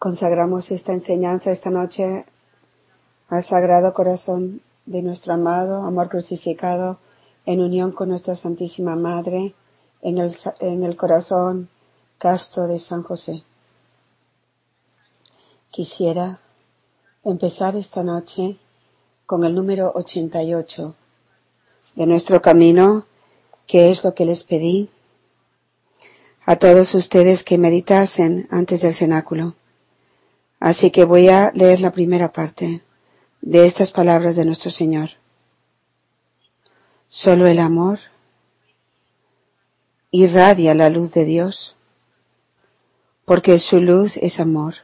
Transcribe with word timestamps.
Consagramos 0.00 0.70
esta 0.70 0.94
enseñanza 0.94 1.50
esta 1.50 1.68
noche 1.68 2.24
al 3.28 3.44
Sagrado 3.44 3.92
Corazón 3.92 4.62
de 4.86 5.02
nuestro 5.02 5.34
amado 5.34 5.82
amor 5.82 6.08
crucificado 6.08 6.98
en 7.44 7.60
unión 7.60 7.92
con 7.92 8.08
nuestra 8.08 8.34
Santísima 8.34 8.96
Madre 8.96 9.54
en 10.00 10.16
el, 10.16 10.34
en 10.60 10.84
el 10.84 10.96
corazón 10.96 11.68
casto 12.16 12.66
de 12.66 12.78
San 12.78 13.02
José. 13.02 13.44
Quisiera 15.70 16.40
empezar 17.22 17.76
esta 17.76 18.02
noche 18.02 18.56
con 19.26 19.44
el 19.44 19.54
número 19.54 19.92
88 19.94 20.94
de 21.96 22.06
nuestro 22.06 22.40
camino, 22.40 23.04
que 23.66 23.90
es 23.90 24.02
lo 24.02 24.14
que 24.14 24.24
les 24.24 24.44
pedí 24.44 24.88
a 26.46 26.56
todos 26.56 26.94
ustedes 26.94 27.44
que 27.44 27.58
meditasen 27.58 28.48
antes 28.50 28.80
del 28.80 28.94
cenáculo. 28.94 29.59
Así 30.60 30.90
que 30.90 31.04
voy 31.04 31.28
a 31.28 31.50
leer 31.54 31.80
la 31.80 31.90
primera 31.90 32.32
parte 32.32 32.84
de 33.40 33.66
estas 33.66 33.92
palabras 33.92 34.36
de 34.36 34.44
nuestro 34.44 34.70
Señor. 34.70 35.12
Solo 37.08 37.46
el 37.46 37.58
amor 37.58 37.98
irradia 40.10 40.74
la 40.74 40.90
luz 40.90 41.12
de 41.12 41.24
Dios, 41.24 41.76
porque 43.24 43.58
su 43.58 43.80
luz 43.80 44.18
es 44.18 44.38
amor. 44.38 44.74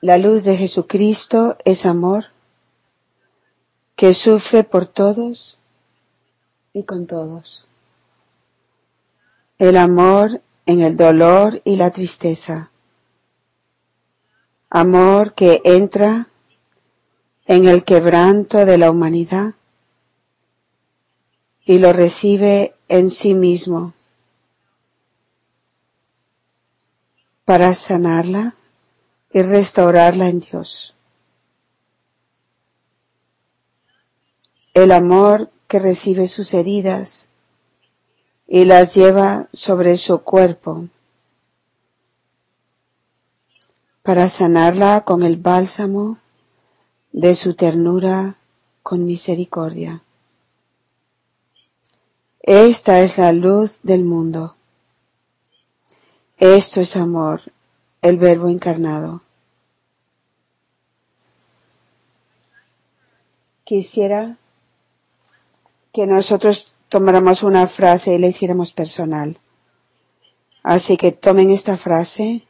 La 0.00 0.16
luz 0.16 0.44
de 0.44 0.56
Jesucristo 0.56 1.58
es 1.64 1.84
amor 1.84 2.26
que 3.96 4.14
sufre 4.14 4.64
por 4.64 4.86
todos 4.86 5.58
y 6.72 6.84
con 6.84 7.06
todos. 7.06 7.66
El 9.58 9.76
amor 9.76 10.40
en 10.68 10.80
el 10.82 10.98
dolor 10.98 11.62
y 11.64 11.76
la 11.76 11.90
tristeza. 11.90 12.70
Amor 14.68 15.32
que 15.32 15.62
entra 15.64 16.28
en 17.46 17.66
el 17.66 17.84
quebranto 17.84 18.66
de 18.66 18.76
la 18.76 18.90
humanidad 18.90 19.54
y 21.64 21.78
lo 21.78 21.94
recibe 21.94 22.74
en 22.88 23.08
sí 23.08 23.32
mismo 23.32 23.94
para 27.46 27.72
sanarla 27.72 28.54
y 29.32 29.40
restaurarla 29.40 30.28
en 30.28 30.40
Dios. 30.40 30.94
El 34.74 34.92
amor 34.92 35.50
que 35.66 35.78
recibe 35.78 36.28
sus 36.28 36.52
heridas 36.52 37.27
y 38.48 38.64
las 38.64 38.94
lleva 38.94 39.48
sobre 39.52 39.98
su 39.98 40.22
cuerpo 40.22 40.88
para 44.02 44.30
sanarla 44.30 45.02
con 45.02 45.22
el 45.22 45.36
bálsamo 45.36 46.16
de 47.12 47.34
su 47.34 47.52
ternura 47.54 48.36
con 48.82 49.04
misericordia. 49.04 50.02
Esta 52.40 53.00
es 53.00 53.18
la 53.18 53.32
luz 53.32 53.80
del 53.82 54.04
mundo. 54.04 54.56
Esto 56.38 56.80
es 56.80 56.96
amor, 56.96 57.42
el 58.00 58.16
verbo 58.16 58.48
encarnado. 58.48 59.20
Quisiera 63.64 64.38
que 65.92 66.06
nosotros 66.06 66.74
tomáramos 66.88 67.42
una 67.42 67.66
frase 67.66 68.14
y 68.14 68.18
la 68.18 68.28
hiciéramos 68.28 68.72
personal. 68.72 69.38
Así 70.62 70.96
que 70.96 71.12
tomen 71.12 71.50
esta 71.50 71.76
frase 71.76 72.42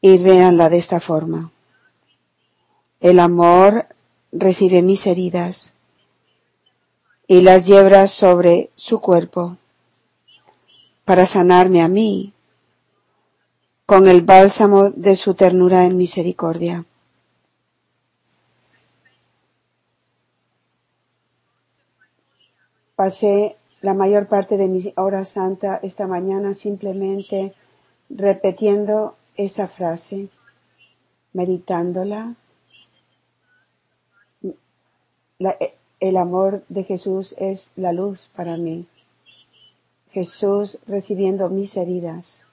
y 0.00 0.18
véanla 0.18 0.68
de 0.68 0.78
esta 0.78 1.00
forma. 1.00 1.50
El 3.00 3.20
amor 3.20 3.86
recibe 4.32 4.82
mis 4.82 5.06
heridas 5.06 5.72
y 7.26 7.40
las 7.42 7.66
lleva 7.66 8.06
sobre 8.06 8.70
su 8.74 9.00
cuerpo 9.00 9.56
para 11.04 11.26
sanarme 11.26 11.82
a 11.82 11.88
mí 11.88 12.32
con 13.84 14.08
el 14.08 14.22
bálsamo 14.22 14.90
de 14.90 15.14
su 15.14 15.34
ternura 15.34 15.84
en 15.84 15.96
misericordia. 15.96 16.84
Pasé 22.96 23.55
la 23.80 23.94
mayor 23.94 24.26
parte 24.26 24.56
de 24.56 24.68
mi 24.68 24.92
hora 24.96 25.24
santa 25.24 25.78
esta 25.82 26.06
mañana 26.06 26.54
simplemente 26.54 27.54
repitiendo 28.08 29.16
esa 29.36 29.68
frase, 29.68 30.28
meditándola. 31.32 32.34
el 36.00 36.16
amor 36.16 36.62
de 36.68 36.84
Jesús 36.84 37.34
es 37.38 37.72
la 37.76 37.92
luz 37.92 38.30
para 38.34 38.56
mí. 38.56 38.86
Jesús 40.10 40.78
recibiendo 40.86 41.50
mis 41.50 41.76
heridas, 41.76 42.44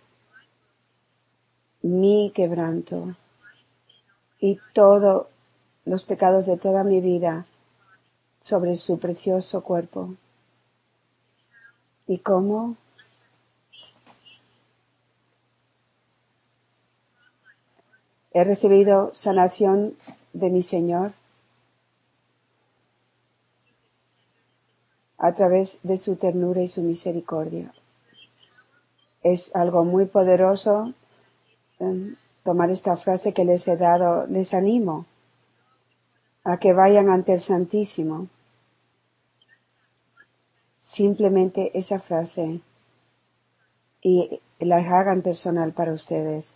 mi 1.81 2.31
quebranto 2.35 3.15
y 4.39 4.59
todos 4.73 5.27
los 5.85 6.03
pecados 6.03 6.45
de 6.45 6.57
toda 6.57 6.83
mi 6.83 6.99
vida 6.99 7.45
sobre 8.41 8.75
su 8.75 8.99
precioso 8.99 9.63
cuerpo 9.63 10.15
y 12.07 12.19
cómo 12.19 12.75
he 18.31 18.43
recibido 18.43 19.13
sanación 19.13 19.95
de 20.33 20.49
mi 20.49 20.61
Señor 20.61 21.13
a 25.17 25.33
través 25.33 25.79
de 25.83 25.97
su 25.97 26.17
ternura 26.17 26.61
y 26.61 26.67
su 26.67 26.81
misericordia. 26.81 27.73
Es 29.21 29.55
algo 29.55 29.85
muy 29.85 30.05
poderoso 30.05 30.93
em, 31.79 32.17
tomar 32.43 32.69
esta 32.69 32.97
frase 32.97 33.33
que 33.33 33.45
les 33.45 33.67
he 33.69 33.77
dado. 33.77 34.27
Les 34.27 34.53
animo 34.53 35.05
a 36.43 36.57
que 36.57 36.73
vayan 36.73 37.09
ante 37.09 37.33
el 37.33 37.39
Santísimo 37.39 38.27
simplemente 40.83 41.71
esa 41.79 41.97
frase 41.97 42.59
y 44.01 44.41
la 44.59 44.77
hagan 44.77 45.21
personal 45.21 45.71
para 45.71 45.93
ustedes. 45.93 46.55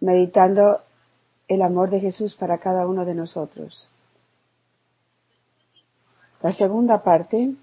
Meditando 0.00 0.82
el 1.46 1.62
amor 1.62 1.90
de 1.90 2.00
Jesús 2.00 2.34
para 2.34 2.58
cada 2.58 2.86
uno 2.88 3.04
de 3.04 3.14
nosotros. 3.14 3.88
La 6.42 6.52
segunda 6.52 7.04
parte 7.04 7.54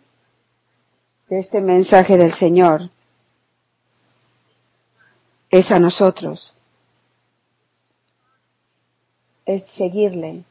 de 1.28 1.40
este 1.40 1.60
mensaje 1.60 2.18
del 2.18 2.32
Señor 2.32 2.90
es 5.50 5.72
a 5.74 5.80
nosotros. 5.80 6.54
Es 9.46 9.64
seguirle 9.64 10.46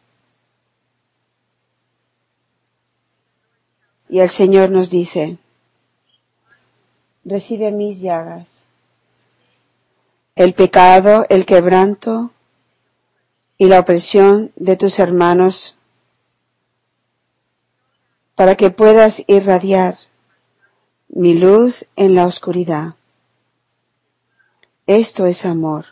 Y 4.13 4.21
el 4.21 4.29
Señor 4.29 4.69
nos 4.69 4.91
dice, 4.91 5.39
recibe 7.25 7.73
mis 7.73 8.03
llagas, 8.03 8.67
el 10.37 10.53
pecado, 10.53 11.25
el 11.31 11.47
quebranto 11.47 12.31
y 13.57 13.69
la 13.69 13.81
opresión 13.81 14.53
de 14.57 14.77
tus 14.77 14.99
hermanos, 14.99 15.77
para 18.35 18.55
que 18.55 18.69
puedas 18.69 19.25
irradiar 19.29 19.97
mi 21.09 21.33
luz 21.33 21.87
en 21.97 22.15
la 22.15 22.27
oscuridad. 22.27 22.97
Esto 24.87 25.25
es 25.25 25.47
amor. 25.47 25.87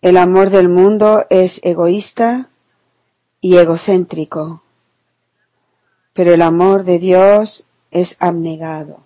El 0.00 0.16
amor 0.16 0.48
del 0.48 0.70
mundo 0.70 1.26
es 1.28 1.60
egoísta 1.64 2.48
y 3.42 3.58
egocéntrico 3.58 4.63
pero 6.14 6.32
el 6.32 6.42
amor 6.42 6.84
de 6.84 6.98
Dios 6.98 7.66
es 7.90 8.16
abnegado. 8.20 9.00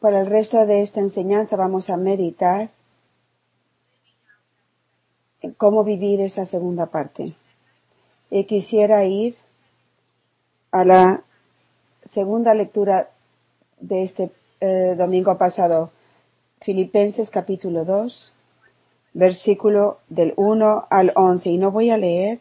Para 0.00 0.20
el 0.20 0.26
resto 0.26 0.66
de 0.66 0.82
esta 0.82 1.00
enseñanza 1.00 1.56
vamos 1.56 1.88
a 1.88 1.96
meditar 1.96 2.70
en 5.40 5.52
cómo 5.52 5.84
vivir 5.84 6.20
esa 6.20 6.44
segunda 6.44 6.86
parte. 6.86 7.34
Y 8.30 8.44
quisiera 8.44 9.04
ir 9.04 9.36
a 10.70 10.84
la 10.84 11.24
segunda 12.04 12.54
lectura 12.54 13.10
de 13.80 14.02
este 14.02 14.30
eh, 14.60 14.94
domingo 14.96 15.38
pasado, 15.38 15.90
Filipenses 16.60 17.30
capítulo 17.30 17.84
2, 17.84 18.32
versículo 19.14 19.98
del 20.08 20.34
1 20.36 20.86
al 20.90 21.12
11. 21.14 21.50
Y 21.50 21.58
no 21.58 21.70
voy 21.70 21.90
a 21.90 21.96
leer 21.96 22.40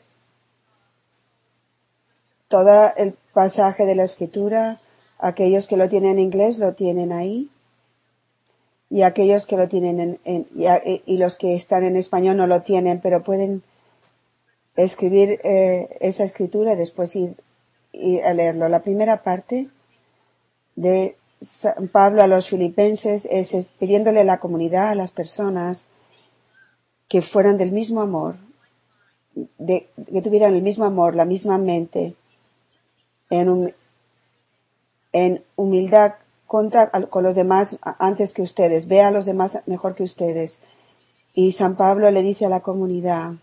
todo 2.47 2.93
el 2.95 3.15
pasaje 3.33 3.85
de 3.85 3.95
la 3.95 4.03
escritura, 4.03 4.79
aquellos 5.19 5.67
que 5.67 5.77
lo 5.77 5.89
tienen 5.89 6.11
en 6.11 6.19
inglés 6.19 6.59
lo 6.59 6.73
tienen 6.73 7.11
ahí 7.11 7.49
y 8.89 9.01
aquellos 9.01 9.47
que 9.47 9.57
lo 9.57 9.67
tienen 9.67 10.19
en, 10.23 10.47
y, 11.05 11.17
los 11.17 11.37
que 11.37 11.55
están 11.55 11.83
en 11.83 11.97
español 11.97 12.37
no 12.37 12.47
lo 12.47 12.61
tienen, 12.61 13.01
pero 13.01 13.23
pueden 13.23 13.63
escribir 14.75 15.41
eh, 15.43 15.97
esa 15.99 16.23
escritura 16.23 16.73
y 16.73 16.77
después 16.77 17.15
ir, 17.15 17.35
a 18.23 18.33
leerlo. 18.33 18.69
La 18.69 18.83
primera 18.83 19.23
parte 19.23 19.67
de 20.75 21.17
San 21.41 21.87
Pablo 21.87 22.21
a 22.21 22.27
los 22.27 22.47
filipenses 22.47 23.27
es 23.29 23.55
pidiéndole 23.79 24.21
a 24.21 24.23
la 24.23 24.39
comunidad, 24.39 24.89
a 24.89 24.95
las 24.95 25.11
personas, 25.11 25.85
que 27.07 27.21
fueran 27.21 27.57
del 27.57 27.71
mismo 27.71 28.01
amor, 28.01 28.35
de, 29.57 29.89
que 30.11 30.21
tuvieran 30.21 30.53
el 30.53 30.61
mismo 30.61 30.85
amor, 30.85 31.15
la 31.15 31.25
misma 31.25 31.57
mente, 31.57 32.15
en, 33.29 33.73
en 35.13 35.43
humildad 35.55 36.15
contra, 36.45 36.89
con 36.89 37.23
los 37.23 37.35
demás 37.35 37.77
antes 37.81 38.33
que 38.33 38.41
ustedes, 38.41 38.87
vea 38.87 39.07
a 39.07 39.11
los 39.11 39.25
demás 39.25 39.59
mejor 39.65 39.95
que 39.95 40.03
ustedes. 40.03 40.59
Y 41.33 41.51
San 41.51 41.75
Pablo 41.75 42.09
le 42.09 42.23
dice 42.23 42.45
a 42.45 42.49
la 42.49 42.61
comunidad 42.61 43.33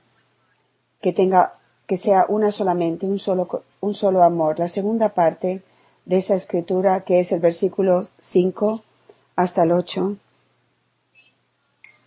que 1.00 1.12
tenga, 1.12 1.58
que 1.86 1.96
sea 1.96 2.24
una 2.28 2.50
solamente, 2.50 3.06
un 3.06 3.18
solo, 3.18 3.62
un 3.80 3.94
solo 3.94 4.22
amor. 4.22 4.58
La 4.58 4.68
segunda 4.68 5.10
parte 5.10 5.62
de 6.06 6.16
esa 6.16 6.34
escritura, 6.34 7.04
que 7.04 7.20
es 7.20 7.30
el 7.30 7.40
versículo 7.40 8.06
5 8.20 8.82
hasta 9.36 9.62
el 9.62 9.72
8, 9.72 10.16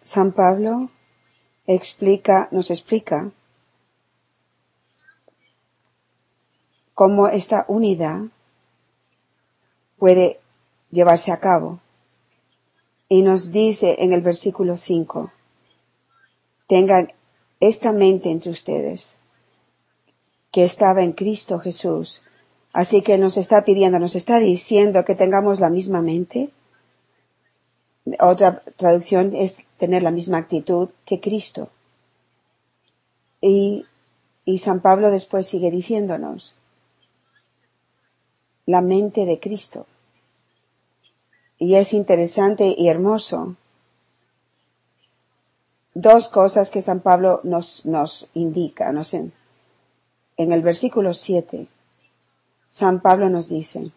San 0.01 0.31
Pablo 0.31 0.89
explica, 1.67 2.47
nos 2.51 2.71
explica 2.71 3.31
cómo 6.97 7.27
esta 7.27 7.63
unidad 7.67 8.21
puede 9.99 10.39
llevarse 10.89 11.31
a 11.31 11.39
cabo. 11.39 11.79
Y 13.07 13.21
nos 13.21 13.51
dice 13.51 13.97
en 13.99 14.13
el 14.13 14.21
versículo 14.21 14.75
5, 14.75 15.31
tengan 16.65 17.13
esta 17.59 17.91
mente 17.91 18.31
entre 18.31 18.49
ustedes, 18.49 19.15
que 20.51 20.63
estaba 20.63 21.03
en 21.03 21.11
Cristo 21.11 21.59
Jesús. 21.59 22.23
Así 22.73 23.03
que 23.03 23.19
nos 23.19 23.37
está 23.37 23.63
pidiendo, 23.63 23.99
nos 23.99 24.15
está 24.15 24.39
diciendo 24.39 25.05
que 25.05 25.13
tengamos 25.13 25.59
la 25.59 25.69
misma 25.69 26.01
mente. 26.01 26.49
Otra 28.19 28.63
traducción 28.75 29.35
es 29.35 29.57
tener 29.77 30.01
la 30.01 30.09
misma 30.09 30.39
actitud 30.39 30.89
que 31.05 31.19
Cristo. 31.19 31.69
Y, 33.39 33.85
y 34.45 34.57
San 34.57 34.79
Pablo 34.81 35.11
después 35.11 35.45
sigue 35.45 35.69
diciéndonos, 35.69 36.56
la 38.67 38.81
mente 38.81 39.25
de 39.25 39.39
Cristo. 39.39 39.87
Y 41.57 41.75
es 41.75 41.93
interesante 41.93 42.75
y 42.77 42.89
hermoso. 42.89 43.55
Dos 45.95 46.29
cosas 46.29 46.69
que 46.69 46.83
San 46.83 46.99
Pablo 46.99 47.39
nos, 47.43 47.87
nos 47.87 48.29
indica. 48.35 48.89
En, 48.89 49.33
en 50.35 50.51
el 50.51 50.61
versículo 50.61 51.15
7, 51.15 51.65
San 52.67 52.99
Pablo 52.99 53.29
nos 53.29 53.49
dice 53.49 53.91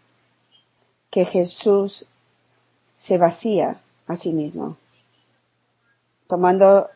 que 1.11 1.27
Jesús 1.27 2.07
se 2.95 3.19
vacía 3.19 3.81
a 4.07 4.17
sí 4.17 4.33
mismo, 4.33 4.77
tomando 6.29 6.89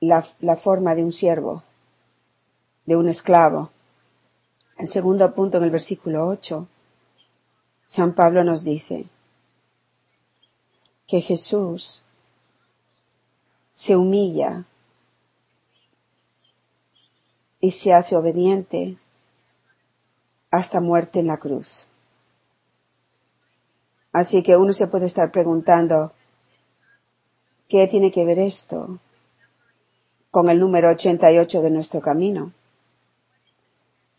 la, 0.00 0.24
la 0.40 0.56
forma 0.56 0.94
de 0.94 1.02
un 1.02 1.12
siervo, 1.12 1.64
de 2.86 2.96
un 2.96 3.08
esclavo. 3.08 3.70
El 4.78 4.86
segundo 4.86 5.34
punto 5.34 5.58
en 5.58 5.64
el 5.64 5.70
versículo 5.70 6.26
8, 6.28 6.68
San 7.88 8.12
Pablo 8.12 8.44
nos 8.44 8.64
dice 8.64 9.06
que 11.06 11.22
Jesús 11.22 12.02
se 13.72 13.96
humilla 13.96 14.66
y 17.60 17.70
se 17.70 17.94
hace 17.94 18.14
obediente 18.14 18.98
hasta 20.50 20.82
muerte 20.82 21.20
en 21.20 21.28
la 21.28 21.38
cruz. 21.38 21.86
Así 24.12 24.42
que 24.42 24.58
uno 24.58 24.74
se 24.74 24.86
puede 24.86 25.06
estar 25.06 25.32
preguntando, 25.32 26.12
¿qué 27.70 27.88
tiene 27.88 28.12
que 28.12 28.26
ver 28.26 28.38
esto 28.38 28.98
con 30.30 30.50
el 30.50 30.60
número 30.60 30.90
88 30.90 31.62
de 31.62 31.70
nuestro 31.70 32.02
camino? 32.02 32.52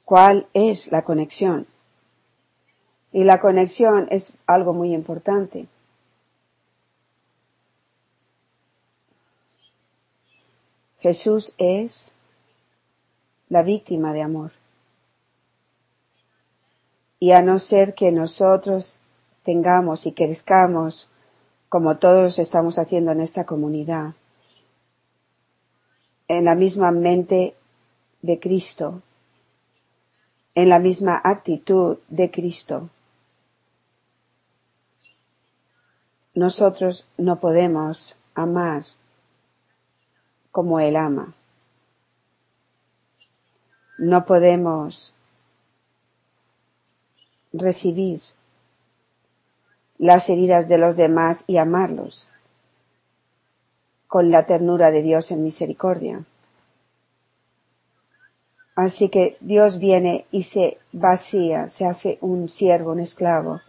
¿Cuál 0.06 0.48
es 0.54 0.92
la 0.92 1.04
conexión? 1.04 1.68
Y 3.12 3.24
la 3.24 3.40
conexión 3.40 4.08
es 4.12 4.34
algo 4.46 4.74
muy 4.74 4.94
importante. 4.94 5.68
Jesús 11.00 11.54
es 11.58 12.14
la 13.48 13.64
víctima 13.64 14.14
de 14.14 14.22
amor. 14.22 14.52
Y 17.20 17.32
a 17.32 17.42
no 17.42 17.60
ser 17.60 17.96
que 17.96 18.12
nosotros 18.12 19.00
tengamos 19.44 20.06
y 20.06 20.12
crezcamos 20.12 21.10
como 21.70 21.98
todos 21.98 22.40
estamos 22.40 22.78
haciendo 22.78 23.12
en 23.12 23.22
esta 23.22 23.46
comunidad, 23.46 24.14
en 26.28 26.46
la 26.46 26.56
misma 26.56 26.92
mente 26.92 27.56
de 28.22 28.40
Cristo, 28.40 29.02
en 30.56 30.70
la 30.70 30.80
misma 30.80 31.22
actitud 31.24 31.98
de 32.08 32.32
Cristo, 32.32 32.90
nosotros 36.34 37.08
no 37.18 37.40
podemos 37.40 38.16
amar 38.36 38.86
como 40.52 40.80
Él 40.80 40.96
ama. 40.96 41.34
No 43.98 44.26
podemos 44.26 45.14
recibir 47.52 48.22
las 49.98 50.30
heridas 50.30 50.70
de 50.70 50.78
los 50.78 50.96
demás 50.96 51.44
y 51.48 51.58
amarlos 51.58 52.30
con 54.08 54.32
la 54.32 54.46
ternura 54.46 54.92
de 54.92 55.02
Dios 55.02 55.32
en 55.32 55.44
misericordia. 55.44 56.24
Así 58.76 59.10
que 59.10 59.38
Dios 59.42 59.78
viene 59.78 60.26
y 60.32 60.44
se 60.44 60.78
vacía, 60.94 61.70
se 61.70 61.86
hace 61.86 62.18
un 62.22 62.48
siervo, 62.48 62.94
un 62.94 63.02
esclavo, 63.02 63.62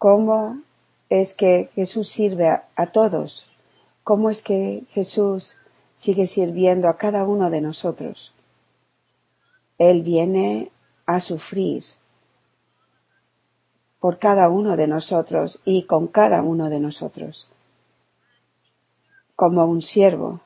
cómo 0.00 0.62
es 1.10 1.34
que 1.34 1.68
Jesús 1.74 2.08
sirve 2.08 2.48
a, 2.48 2.86
todos, 2.86 3.46
cómo 4.02 4.30
es 4.30 4.40
que 4.40 4.84
Jesús 4.92 5.56
sigue 5.94 6.26
sirviendo 6.26 6.88
a 6.88 6.96
cada 6.96 7.26
uno 7.26 7.50
de 7.50 7.60
nosotros. 7.60 8.32
Él 9.76 10.00
viene 10.00 10.72
a 11.04 11.20
sufrir 11.20 11.84
por 13.98 14.18
cada 14.18 14.48
uno 14.48 14.78
de 14.78 14.86
nosotros 14.86 15.60
y 15.66 15.82
con 15.82 16.06
cada 16.06 16.40
uno 16.40 16.70
de 16.70 16.80
nosotros, 16.80 17.50
como 19.36 19.66
un 19.66 19.82
siervo. 19.82 20.40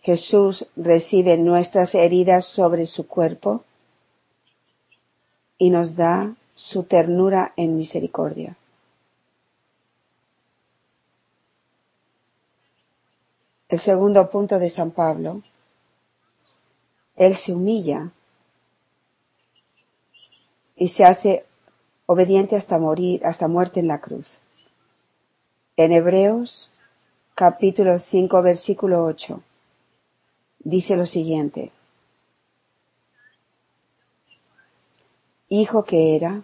Jesús 0.00 0.66
recibe 0.76 1.36
nuestras 1.36 1.94
heridas 1.94 2.46
sobre 2.46 2.86
su 2.86 3.06
cuerpo 3.06 3.64
y 5.58 5.68
nos 5.68 5.96
da 5.96 6.34
su 6.54 6.84
ternura 6.84 7.52
en 7.56 7.76
misericordia. 7.76 8.56
El 13.68 13.78
segundo 13.80 14.30
punto 14.30 14.58
de 14.58 14.70
San 14.70 14.92
Pablo, 14.92 15.42
Él 17.16 17.34
se 17.34 17.52
humilla 17.52 18.12
y 20.76 20.88
se 20.88 21.04
hace 21.04 21.44
obediente 22.06 22.56
hasta 22.56 22.78
morir, 22.78 23.24
hasta 23.26 23.48
muerte 23.48 23.80
en 23.80 23.88
la 23.88 24.00
cruz. 24.00 24.38
En 25.76 25.90
Hebreos 25.90 26.70
capítulo 27.34 27.98
5 27.98 28.42
versículo 28.42 29.04
8 29.04 29.42
dice 30.60 30.96
lo 30.96 31.06
siguiente. 31.06 31.72
Hijo 35.48 35.84
que 35.84 36.16
era, 36.16 36.42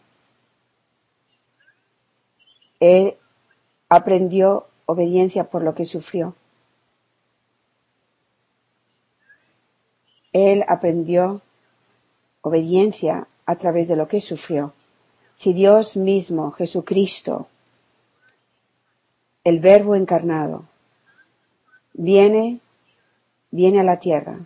él 2.80 3.16
aprendió 3.88 4.66
obediencia 4.86 5.44
por 5.50 5.62
lo 5.62 5.74
que 5.74 5.84
sufrió. 5.84 6.34
Él 10.32 10.64
aprendió 10.68 11.42
obediencia 12.40 13.26
a 13.46 13.56
través 13.56 13.88
de 13.88 13.96
lo 13.96 14.08
que 14.08 14.20
sufrió. 14.20 14.72
Si 15.32 15.52
Dios 15.52 15.96
mismo, 15.96 16.52
Jesucristo, 16.52 17.48
el 19.44 19.58
Verbo 19.58 19.94
encarnado, 19.94 20.64
viene, 21.92 22.60
viene 23.50 23.80
a 23.80 23.84
la 23.84 23.98
tierra 23.98 24.40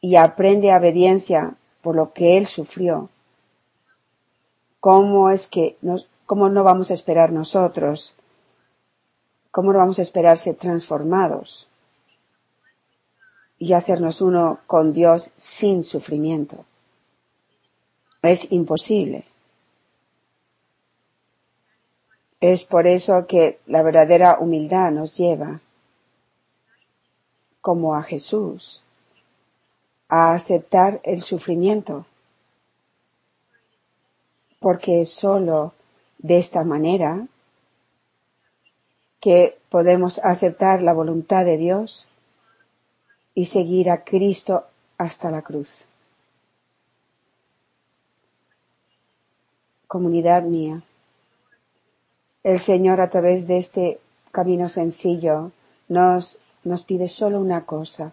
y 0.00 0.16
aprende 0.16 0.74
obediencia 0.74 1.56
por 1.82 1.96
lo 1.96 2.12
que 2.12 2.36
Él 2.36 2.46
sufrió, 2.46 3.08
¿cómo 4.80 5.30
es 5.30 5.46
que 5.46 5.76
cómo 6.26 6.48
no 6.48 6.64
vamos 6.64 6.90
a 6.90 6.94
esperar 6.94 7.32
nosotros? 7.32 8.14
¿Cómo 9.50 9.72
no 9.72 9.78
vamos 9.78 9.98
a 9.98 10.02
esperar 10.02 10.38
ser 10.38 10.54
transformados 10.54 11.66
y 13.58 13.72
hacernos 13.72 14.20
uno 14.20 14.60
con 14.66 14.92
Dios 14.92 15.30
sin 15.34 15.82
sufrimiento? 15.82 16.64
Es 18.22 18.52
imposible. 18.52 19.24
Es 22.40 22.64
por 22.64 22.86
eso 22.86 23.26
que 23.26 23.58
la 23.66 23.82
verdadera 23.82 24.38
humildad 24.38 24.92
nos 24.92 25.16
lleva, 25.16 25.60
como 27.60 27.94
a 27.94 28.02
Jesús, 28.02 28.82
a 30.10 30.34
aceptar 30.34 31.00
el 31.04 31.22
sufrimiento, 31.22 32.04
porque 34.58 35.06
solo 35.06 35.72
de 36.18 36.38
esta 36.38 36.64
manera 36.64 37.26
que 39.20 39.56
podemos 39.70 40.18
aceptar 40.18 40.82
la 40.82 40.92
voluntad 40.92 41.44
de 41.44 41.56
Dios 41.56 42.08
y 43.34 43.46
seguir 43.46 43.88
a 43.88 44.02
Cristo 44.04 44.66
hasta 44.98 45.30
la 45.30 45.42
cruz. 45.42 45.86
Comunidad 49.86 50.42
mía, 50.42 50.82
el 52.42 52.58
Señor 52.58 53.00
a 53.00 53.10
través 53.10 53.46
de 53.46 53.58
este 53.58 54.00
camino 54.32 54.68
sencillo 54.68 55.52
nos, 55.88 56.38
nos 56.64 56.82
pide 56.82 57.06
solo 57.06 57.40
una 57.40 57.64
cosa, 57.64 58.12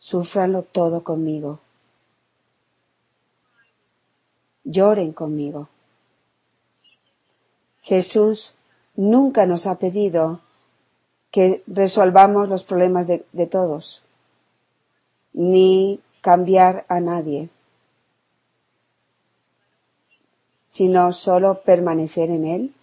Súfranlo 0.00 0.62
todo 0.62 1.04
conmigo. 1.04 1.58
Lloren 4.64 5.12
conmigo. 5.12 5.68
Jesús 7.82 8.54
nunca 8.96 9.44
nos 9.44 9.66
ha 9.66 9.74
pedido 9.74 10.40
que 11.30 11.62
resolvamos 11.66 12.48
los 12.48 12.64
problemas 12.64 13.08
de, 13.08 13.26
de 13.32 13.46
todos, 13.46 14.02
ni 15.34 16.00
cambiar 16.22 16.86
a 16.88 17.00
nadie, 17.00 17.50
sino 20.64 21.12
solo 21.12 21.60
permanecer 21.60 22.30
en 22.30 22.46
Él, 22.46 22.74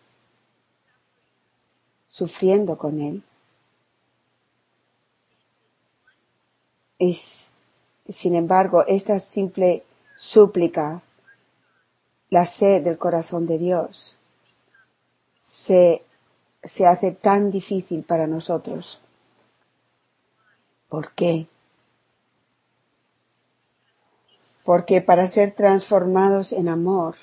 sufriendo 2.08 2.78
con 2.78 3.02
Él. 3.02 3.24
Es, 7.00 7.54
sin 8.08 8.36
embargo, 8.36 8.86
esta 8.88 9.20
simple 9.20 9.84
súplica, 10.16 11.02
la 12.30 12.46
sed 12.46 12.84
del 12.84 12.98
corazón 12.98 13.48
de 13.48 13.58
Dios, 13.58 14.18
se, 15.40 16.04
se 16.64 16.86
hace 16.86 17.12
tan 17.12 17.52
difícil 17.52 18.04
para 18.04 18.28
nosotros. 18.28 19.00
¿Por 20.90 21.12
qué? 21.12 21.48
Porque 24.64 25.02
para 25.02 25.28
ser 25.28 25.54
transformados 25.54 26.52
en 26.52 26.68
amor 26.68 27.16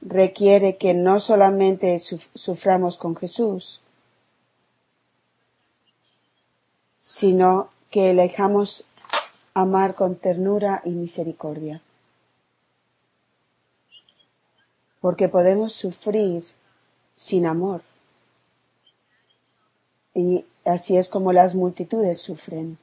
requiere 0.00 0.76
que 0.76 0.94
no 0.94 1.20
solamente 1.20 1.98
suframos 1.98 2.96
con 2.96 3.16
Jesús, 3.16 3.80
sino 7.08 7.70
que 7.90 8.10
elijamos 8.10 8.84
amar 9.54 9.94
con 9.94 10.16
ternura 10.16 10.82
y 10.84 10.90
misericordia. 10.90 11.80
Porque 15.00 15.26
podemos 15.26 15.72
sufrir 15.72 16.44
sin 17.14 17.46
amor. 17.46 17.80
Y 20.12 20.44
así 20.66 20.98
es 20.98 21.08
como 21.08 21.32
las 21.32 21.54
multitudes 21.54 22.20
sufren. 22.20 22.76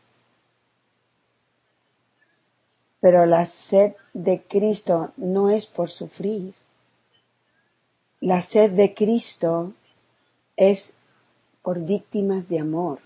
Pero 3.01 3.27
la 3.27 3.45
sed 3.45 3.93
de 4.13 4.41
Cristo 4.41 5.11
no 5.17 5.51
es 5.51 5.67
por 5.67 5.91
sufrir. 5.91 6.55
La 8.21 8.41
sed 8.41 8.71
de 8.71 8.95
Cristo 8.95 9.73
es 10.57 10.95
por 11.61 11.79
víctimas 11.79 12.49
de 12.49 12.59
amor. 12.59 13.04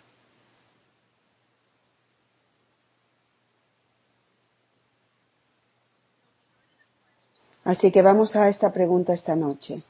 Así 7.70 7.92
que 7.92 8.02
vamos 8.02 8.36
a 8.36 8.50
esta 8.50 8.74
pregunta 8.74 9.14
esta 9.14 9.36
noche. 9.36 9.84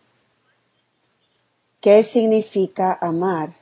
¿Qué 1.80 2.04
significa 2.04 2.98
amar 3.00 3.54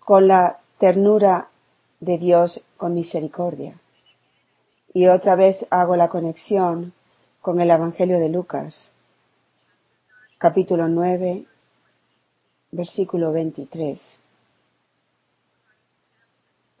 con 0.00 0.28
la 0.28 0.60
ternura 0.76 1.48
de 2.00 2.18
Dios 2.18 2.60
con 2.76 2.92
misericordia? 2.92 3.80
Y 4.92 5.06
otra 5.06 5.34
vez 5.34 5.66
hago 5.70 5.96
la 5.96 6.10
conexión 6.10 6.92
con 7.40 7.58
el 7.58 7.70
Evangelio 7.70 8.18
de 8.18 8.28
Lucas, 8.28 8.92
capítulo 10.36 10.86
9, 10.86 11.46
versículo 12.70 13.32
23. 13.32 14.20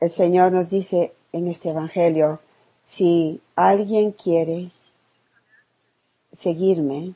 El 0.00 0.10
Señor 0.10 0.52
nos 0.52 0.68
dice 0.68 1.14
en 1.32 1.48
este 1.48 1.70
Evangelio, 1.70 2.40
si 2.82 3.40
alguien 3.56 4.12
quiere 4.12 4.70
seguirme. 6.34 7.14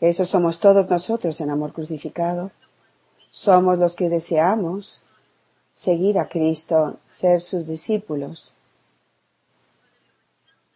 Eso 0.00 0.24
somos 0.24 0.60
todos 0.60 0.88
nosotros 0.88 1.40
en 1.40 1.50
amor 1.50 1.72
crucificado. 1.72 2.52
Somos 3.30 3.78
los 3.78 3.96
que 3.96 4.08
deseamos 4.08 5.02
seguir 5.72 6.18
a 6.18 6.28
Cristo, 6.28 6.98
ser 7.06 7.40
sus 7.40 7.66
discípulos. 7.66 8.54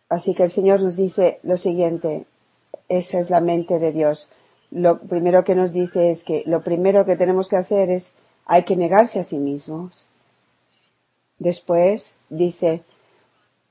Así 0.08 0.34
que 0.34 0.44
el 0.44 0.50
Señor 0.50 0.80
nos 0.80 0.96
dice 0.96 1.40
lo 1.42 1.56
siguiente, 1.56 2.26
esa 2.88 3.18
es 3.18 3.30
la 3.30 3.40
mente 3.40 3.78
de 3.78 3.92
Dios. 3.92 4.28
Lo 4.70 5.00
primero 5.00 5.44
que 5.44 5.54
nos 5.54 5.72
dice 5.72 6.10
es 6.10 6.24
que 6.24 6.42
lo 6.46 6.62
primero 6.62 7.04
que 7.04 7.16
tenemos 7.16 7.48
que 7.48 7.56
hacer 7.56 7.90
es 7.90 8.14
hay 8.46 8.64
que 8.64 8.76
negarse 8.76 9.20
a 9.20 9.24
sí 9.24 9.38
mismos. 9.38 10.06
Después 11.38 12.14
dice, 12.28 12.82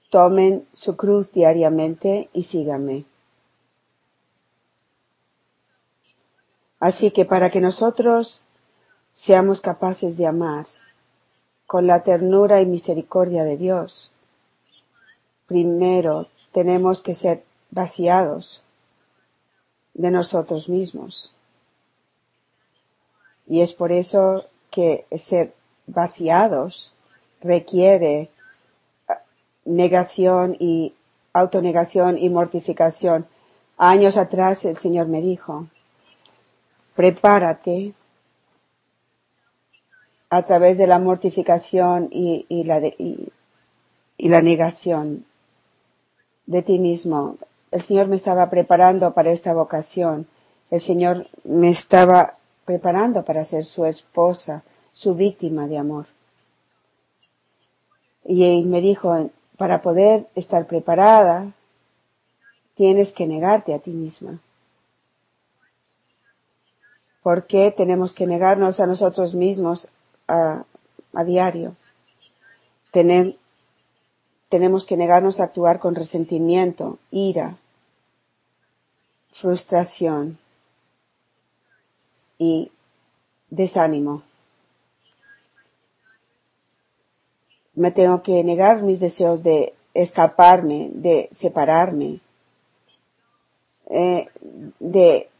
tomen 0.09 0.67
su 0.73 0.95
cruz 0.97 1.31
diariamente 1.31 2.29
y 2.33 2.43
síganme. 2.43 3.05
Así 6.83 7.11
que 7.11 7.23
para 7.23 7.49
que 7.49 7.61
nosotros 7.61 8.41
seamos 9.13 9.61
capaces 9.61 10.17
de 10.17 10.27
amar 10.27 10.65
con 11.65 11.87
la 11.87 12.03
ternura 12.03 12.59
y 12.59 12.65
misericordia 12.65 13.45
de 13.45 13.55
Dios, 13.55 14.11
primero 15.47 16.27
tenemos 16.51 17.01
que 17.01 17.13
ser 17.13 17.45
vaciados 17.71 18.61
de 19.93 20.11
nosotros 20.11 20.67
mismos. 20.67 21.31
Y 23.47 23.61
es 23.61 23.71
por 23.71 23.93
eso 23.93 24.43
que 24.69 25.05
ser 25.17 25.53
vaciados 25.87 26.93
requiere 27.39 28.29
ah, 29.07 29.21
negación 29.63 30.57
y 30.59 30.95
autonegación 31.31 32.17
y 32.17 32.29
mortificación. 32.29 33.25
Años 33.77 34.17
atrás 34.17 34.65
el 34.65 34.75
Señor 34.75 35.07
me 35.07 35.21
dijo, 35.21 35.69
prepárate 36.95 37.93
a 40.29 40.41
través 40.43 40.77
de 40.77 40.87
la 40.87 40.99
mortificación 40.99 42.09
y, 42.11 42.63
la, 42.63 42.79
y, 42.79 43.31
la 44.17 44.41
negación 44.41 45.25
de 46.47 46.61
ti 46.63 46.79
mismo. 46.79 47.37
El 47.71 47.81
Señor 47.81 48.07
me 48.07 48.15
estaba 48.15 48.49
preparando 48.49 49.13
para 49.13 49.31
esta 49.31 49.53
vocación. 49.53 50.27
El 50.71 50.79
Señor 50.79 51.27
me 51.43 51.69
estaba 51.69 52.37
preparando 52.65 53.23
para 53.23 53.45
ser 53.45 53.63
su 53.63 53.85
esposa, 53.85 54.63
su 54.91 55.13
víctima 55.13 55.67
de 55.67 55.77
amor. 55.77 56.07
Y 58.25 58.63
me 58.63 58.81
dijo, 58.81 59.29
para 59.57 59.81
poder 59.81 60.27
estar 60.33 60.65
preparada, 60.65 61.51
tienes 62.73 63.11
que 63.11 63.27
negarte 63.27 63.73
a 63.73 63.79
ti 63.79 63.91
misma. 63.91 64.39
¿Por 67.23 67.47
qué 67.47 67.71
tenemos 67.71 68.13
que 68.13 68.27
negarnos 68.27 68.81
a 68.81 68.85
nosotros 68.85 69.33
mismos 69.33 69.89
a, 70.27 70.65
diario? 71.25 71.75
tenemos 74.49 74.85
que 74.85 74.97
negarnos 74.97 75.39
a 75.39 75.45
actuar 75.45 75.79
con 75.79 75.95
resentimiento, 75.95 76.99
ira, 77.09 77.57
frustración 79.31 80.37
y 82.37 82.71
desánimo. 83.49 84.21
Me 87.73 87.89
tengo 87.89 88.21
que 88.21 88.43
negar 88.43 88.83
mis 88.83 88.99
deseos 88.99 89.41
de 89.41 89.73
escaparme, 89.95 90.91
de 90.93 91.29
separarme, 91.31 92.19
eh, 93.89 94.29
de 94.79 95.31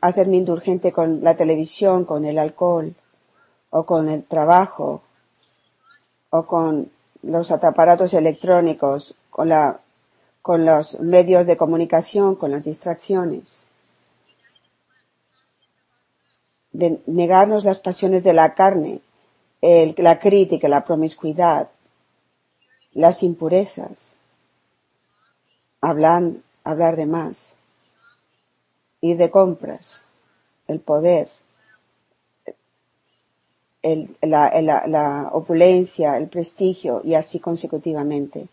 hacerme 0.00 0.36
indulgente 0.36 0.92
con 0.92 1.22
la 1.22 1.36
televisión, 1.36 2.04
con 2.04 2.24
el 2.24 2.38
alcohol, 2.38 2.94
o 3.70 3.86
con 3.86 4.08
el 4.08 4.24
trabajo, 4.24 5.02
o 6.30 6.46
con 6.46 6.90
los 7.22 7.50
aparatos 7.50 8.14
electrónicos, 8.14 9.14
con, 9.30 9.48
la, 9.48 9.80
con 10.42 10.64
los 10.64 11.00
medios 11.00 11.46
de 11.46 11.56
comunicación, 11.56 12.36
con 12.36 12.50
las 12.50 12.64
distracciones. 12.64 13.64
De 16.72 17.00
negarnos 17.06 17.64
las 17.64 17.80
pasiones 17.80 18.24
de 18.24 18.32
la 18.32 18.54
carne, 18.54 19.00
la 19.60 20.18
crítica, 20.18 20.68
la 20.68 20.84
promiscuidad, 20.84 21.68
las 22.92 23.22
impurezas, 23.22 24.16
hablar, 25.80 26.32
hablar 26.64 26.96
de 26.96 27.06
más, 27.06 27.54
ir 29.00 29.16
de 29.16 29.30
compras, 29.30 30.04
el 30.68 30.80
poder, 30.80 31.28
el, 33.82 34.16
la, 34.22 34.60
la, 34.60 34.86
la 34.86 35.30
opulencia, 35.32 36.16
el 36.16 36.28
prestigio 36.28 37.00
y 37.04 37.14
así 37.14 37.40
consecutivamente. 37.40 38.48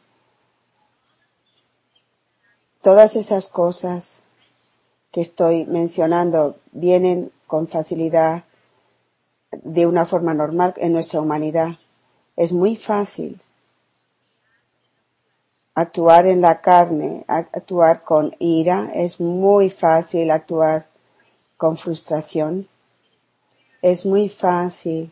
Todas 2.81 3.15
esas 3.15 3.49
cosas 3.49 4.21
que 5.11 5.21
estoy 5.21 5.65
mencionando 5.65 6.57
vienen 6.71 7.31
con 7.47 7.67
facilidad 7.67 8.43
de 9.51 9.85
una 9.85 10.05
forma 10.05 10.33
normal 10.33 10.73
en 10.77 10.93
nuestra 10.93 11.19
humanidad. 11.19 11.77
Es 12.35 12.53
muy 12.53 12.75
fácil 12.75 13.41
actuar 15.77 16.25
en 16.25 16.41
la 16.41 16.59
carne, 16.59 17.23
actuar 17.27 18.03
con 18.03 18.35
ira, 18.39 18.89
es 18.95 19.19
muy 19.19 19.69
fácil 19.69 20.31
actuar 20.31 20.87
con 21.55 21.77
frustración, 21.77 22.67
es 23.83 24.03
muy 24.03 24.27
fácil 24.27 25.11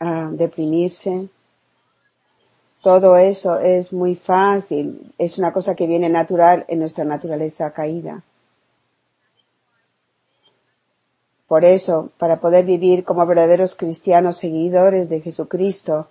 uh, 0.00 0.28
deprimirse. 0.32 1.28
Todo 2.80 3.16
eso 3.16 3.60
es 3.60 3.92
muy 3.92 4.16
fácil, 4.16 5.14
es 5.18 5.38
una 5.38 5.52
cosa 5.52 5.76
que 5.76 5.86
viene 5.86 6.08
natural 6.08 6.64
en 6.66 6.80
nuestra 6.80 7.04
naturaleza 7.04 7.70
caída. 7.70 8.24
Por 11.46 11.64
eso, 11.64 12.10
para 12.18 12.40
poder 12.40 12.64
vivir 12.64 13.04
como 13.04 13.24
verdaderos 13.24 13.76
cristianos 13.76 14.36
seguidores 14.36 15.08
de 15.08 15.20
Jesucristo, 15.20 16.08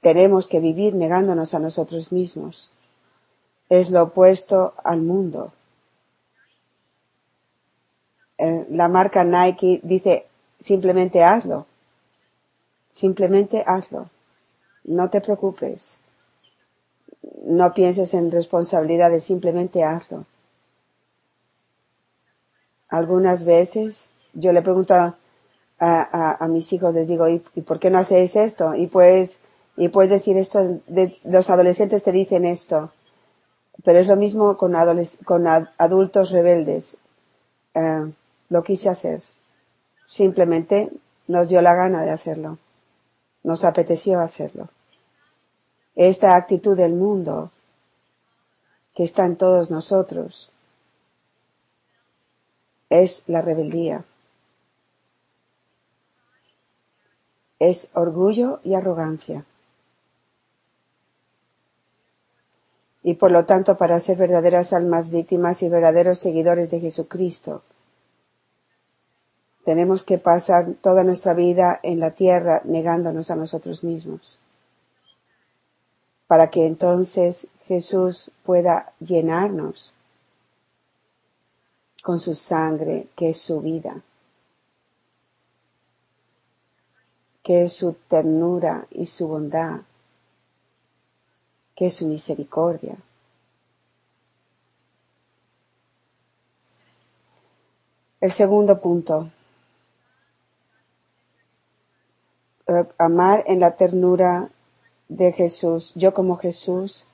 tenemos 0.00 0.48
que 0.48 0.60
vivir 0.60 0.94
negándonos 0.94 1.54
a 1.54 1.58
nosotros 1.58 2.12
mismos. 2.12 2.70
Es 3.68 3.90
lo 3.90 4.02
opuesto 4.02 4.74
al 4.82 5.02
mundo. 5.02 5.52
Eh, 8.38 8.66
la 8.70 8.88
marca 8.88 9.24
Nike 9.24 9.80
dice 9.82 10.26
simplemente 10.58 11.22
hazlo. 11.22 11.66
Simplemente 12.92 13.62
hazlo. 13.66 14.10
No 14.84 15.10
te 15.10 15.20
preocupes. 15.20 15.98
No 17.44 17.74
pienses 17.74 18.14
en 18.14 18.30
responsabilidades, 18.30 19.24
simplemente 19.24 19.84
hazlo. 19.84 20.24
Algunas 22.88 23.44
veces 23.44 24.08
yo 24.32 24.52
le 24.52 24.62
pregunto 24.62 24.94
a, 24.94 25.16
a, 25.78 26.44
a 26.44 26.48
mis 26.48 26.72
hijos, 26.72 26.94
les 26.94 27.08
digo, 27.08 27.28
¿y, 27.28 27.38
por 27.38 27.78
qué 27.78 27.90
no 27.90 27.98
hacéis 27.98 28.36
esto? 28.36 28.74
Y 28.74 28.86
pues 28.86 29.40
y 29.80 29.88
puedes 29.88 30.10
decir 30.10 30.36
esto, 30.36 30.82
los 31.24 31.48
adolescentes 31.48 32.02
te 32.04 32.12
dicen 32.12 32.44
esto, 32.44 32.92
pero 33.82 33.98
es 33.98 34.08
lo 34.08 34.14
mismo 34.14 34.58
con, 34.58 34.74
con 35.24 35.46
adultos 35.46 36.32
rebeldes. 36.32 36.98
Eh, 37.72 38.12
lo 38.50 38.62
quise 38.62 38.90
hacer. 38.90 39.22
Simplemente 40.04 40.90
nos 41.28 41.48
dio 41.48 41.62
la 41.62 41.74
gana 41.74 42.02
de 42.02 42.10
hacerlo. 42.10 42.58
Nos 43.42 43.64
apeteció 43.64 44.20
hacerlo. 44.20 44.68
Esta 45.96 46.36
actitud 46.36 46.76
del 46.76 46.92
mundo 46.92 47.50
que 48.94 49.04
está 49.04 49.24
en 49.24 49.36
todos 49.36 49.70
nosotros 49.70 50.50
es 52.90 53.24
la 53.28 53.40
rebeldía. 53.40 54.04
Es 57.58 57.88
orgullo 57.94 58.60
y 58.62 58.74
arrogancia. 58.74 59.46
Y 63.02 63.14
por 63.14 63.30
lo 63.30 63.46
tanto 63.46 63.76
para 63.76 63.98
ser 64.00 64.18
verdaderas 64.18 64.72
almas 64.72 65.10
víctimas 65.10 65.62
y 65.62 65.68
verdaderos 65.68 66.18
seguidores 66.18 66.70
de 66.70 66.80
Jesucristo. 66.80 67.62
Tenemos 69.64 70.04
que 70.04 70.18
pasar 70.18 70.74
toda 70.80 71.04
nuestra 71.04 71.34
vida 71.34 71.80
en 71.82 72.00
la 72.00 72.12
tierra 72.12 72.60
negándonos 72.64 73.30
a 73.30 73.36
nosotros 73.36 73.84
mismos, 73.84 74.38
para 76.26 76.48
que 76.48 76.66
entonces 76.66 77.48
Jesús 77.66 78.30
pueda 78.44 78.92
llenarnos 79.00 79.92
con 82.02 82.18
su 82.18 82.34
sangre, 82.34 83.08
que 83.16 83.30
es 83.30 83.38
su 83.38 83.60
vida, 83.60 84.02
que 87.42 87.64
es 87.64 87.72
su 87.72 87.94
ternura 88.08 88.86
y 88.90 89.06
su 89.06 89.28
bondad 89.28 89.80
que 91.80 91.86
es 91.86 91.94
su 91.94 92.06
misericordia. 92.06 92.94
El 98.20 98.30
segundo 98.32 98.82
punto. 98.82 99.30
Eh, 102.66 102.84
amar 102.98 103.44
en 103.46 103.60
la 103.60 103.76
ternura 103.76 104.50
de 105.08 105.32
Jesús. 105.32 105.94
Yo 105.94 106.12
como 106.12 106.36
Jesús 106.36 107.06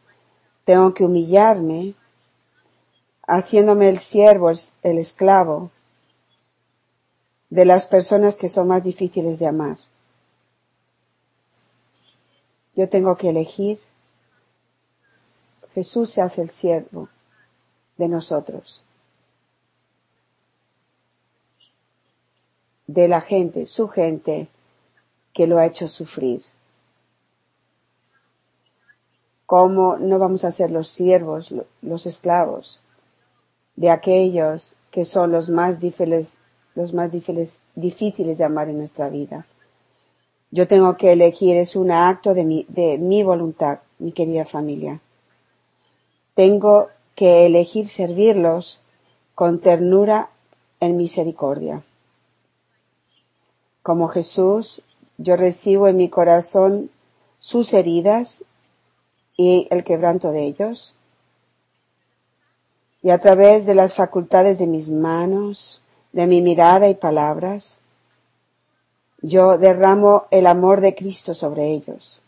tengo 0.64 0.92
que 0.94 1.04
humillarme, 1.04 1.94
haciéndome 3.28 3.88
el 3.88 3.98
siervo, 3.98 4.50
el 4.50 4.98
esclavo 4.98 5.70
de 7.50 7.64
las 7.66 7.86
personas 7.86 8.36
que 8.36 8.48
son 8.48 8.66
más 8.66 8.82
difíciles 8.82 9.38
de 9.38 9.46
amar. 9.46 9.78
Yo 12.74 12.88
tengo 12.88 13.16
que 13.16 13.28
elegir 13.28 13.85
Jesús 15.76 16.08
se 16.08 16.22
hace 16.22 16.40
el 16.40 16.48
siervo 16.48 17.10
de 17.98 18.08
nosotros, 18.08 18.82
de 22.86 23.08
la 23.08 23.20
gente, 23.20 23.66
su 23.66 23.86
gente, 23.86 24.48
que 25.34 25.46
lo 25.46 25.58
ha 25.58 25.66
hecho 25.66 25.86
sufrir. 25.86 26.40
¿Cómo 29.44 29.98
no 29.98 30.18
vamos 30.18 30.46
a 30.46 30.50
ser 30.50 30.70
los 30.70 30.88
siervos, 30.88 31.52
los 31.82 32.06
esclavos 32.06 32.80
de 33.76 33.90
aquellos 33.90 34.72
que 34.90 35.04
son 35.04 35.30
los 35.30 35.50
más 35.50 35.78
difíciles, 35.78 36.38
los 36.74 36.94
más 36.94 37.12
difíciles, 37.12 38.38
de 38.38 38.44
amar 38.44 38.70
en 38.70 38.78
nuestra 38.78 39.10
vida? 39.10 39.46
Yo 40.50 40.66
tengo 40.66 40.96
que 40.96 41.12
elegir, 41.12 41.58
es 41.58 41.76
un 41.76 41.90
acto 41.90 42.32
de 42.32 42.46
mi, 42.46 42.64
de 42.70 42.96
mi 42.96 43.22
voluntad, 43.22 43.80
mi 43.98 44.12
querida 44.12 44.46
familia. 44.46 45.02
Tengo 46.36 46.90
que 47.14 47.46
elegir 47.46 47.88
servirlos 47.88 48.82
con 49.34 49.58
ternura 49.58 50.28
en 50.80 50.98
misericordia. 50.98 51.82
Como 53.82 54.08
Jesús, 54.08 54.82
yo 55.16 55.36
recibo 55.36 55.88
en 55.88 55.96
mi 55.96 56.10
corazón 56.10 56.90
sus 57.38 57.72
heridas 57.72 58.44
y 59.34 59.66
el 59.70 59.82
quebranto 59.82 60.30
de 60.30 60.44
ellos. 60.44 60.94
Y 63.00 63.08
a 63.08 63.18
través 63.18 63.64
de 63.64 63.74
las 63.74 63.94
facultades 63.94 64.58
de 64.58 64.66
mis 64.66 64.90
manos, 64.90 65.80
de 66.12 66.26
mi 66.26 66.42
mirada 66.42 66.90
y 66.90 66.94
palabras, 66.94 67.78
yo 69.22 69.56
derramo 69.56 70.26
el 70.30 70.46
amor 70.46 70.82
de 70.82 70.94
Cristo 70.94 71.34
sobre 71.34 71.70
ellos. 71.70 72.20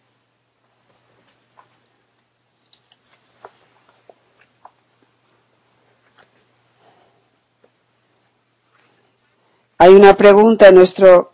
Hay 9.78 9.94
una 9.94 10.16
pregunta 10.16 10.68
en 10.68 10.74
nuestro, 10.74 11.32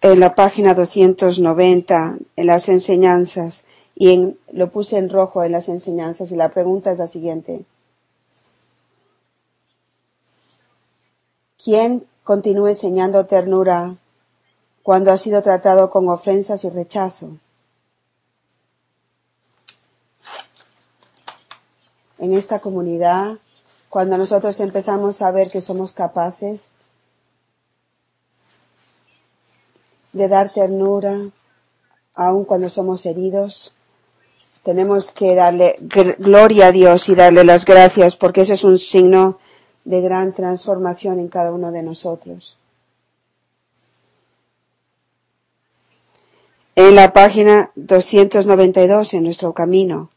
en 0.00 0.20
la 0.20 0.34
página 0.34 0.74
290, 0.74 2.18
en 2.36 2.46
las 2.46 2.68
enseñanzas, 2.68 3.64
y 3.94 4.14
en, 4.14 4.38
lo 4.52 4.70
puse 4.70 4.96
en 4.96 5.10
rojo 5.10 5.44
en 5.44 5.52
las 5.52 5.68
enseñanzas, 5.68 6.32
y 6.32 6.36
la 6.36 6.48
pregunta 6.48 6.90
es 6.90 6.98
la 6.98 7.06
siguiente. 7.06 7.64
¿Quién 11.62 12.06
continúa 12.24 12.70
enseñando 12.70 13.26
ternura 13.26 13.96
cuando 14.82 15.12
ha 15.12 15.16
sido 15.16 15.42
tratado 15.42 15.90
con 15.90 16.08
ofensas 16.08 16.64
y 16.64 16.68
rechazo. 16.68 17.30
En 22.18 22.32
esta 22.34 22.60
comunidad, 22.60 23.38
cuando 23.88 24.16
nosotros 24.16 24.60
empezamos 24.60 25.22
a 25.22 25.30
ver 25.30 25.50
que 25.50 25.60
somos 25.60 25.92
capaces 25.92 26.72
de 30.12 30.28
dar 30.28 30.52
ternura, 30.52 31.30
aun 32.14 32.44
cuando 32.44 32.68
somos 32.68 33.06
heridos, 33.06 33.72
tenemos 34.62 35.10
que 35.10 35.34
darle 35.34 35.76
gloria 36.18 36.66
a 36.66 36.72
Dios 36.72 37.08
y 37.08 37.14
darle 37.14 37.44
las 37.44 37.64
gracias 37.64 38.16
porque 38.16 38.42
eso 38.42 38.52
es 38.52 38.64
un 38.64 38.78
signo 38.78 39.38
de 39.84 40.00
gran 40.00 40.34
transformación 40.34 41.18
en 41.18 41.28
cada 41.28 41.52
uno 41.52 41.72
de 41.72 41.82
nosotros. 41.82 42.58
En 46.76 46.94
la 46.94 47.12
página 47.12 47.72
292 47.74 49.14
en 49.14 49.24
nuestro 49.24 49.52
camino 49.54 50.10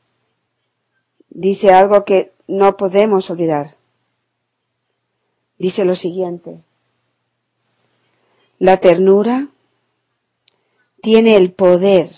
dice 1.30 1.72
algo 1.72 2.06
que 2.06 2.32
no 2.48 2.78
podemos 2.78 3.30
olvidar. 3.30 3.76
Dice 5.58 5.86
lo 5.86 5.96
siguiente. 5.96 6.60
La 8.60 8.78
ternura 8.78 9.48
tiene 11.04 11.36
el 11.36 11.52
poder 11.52 12.12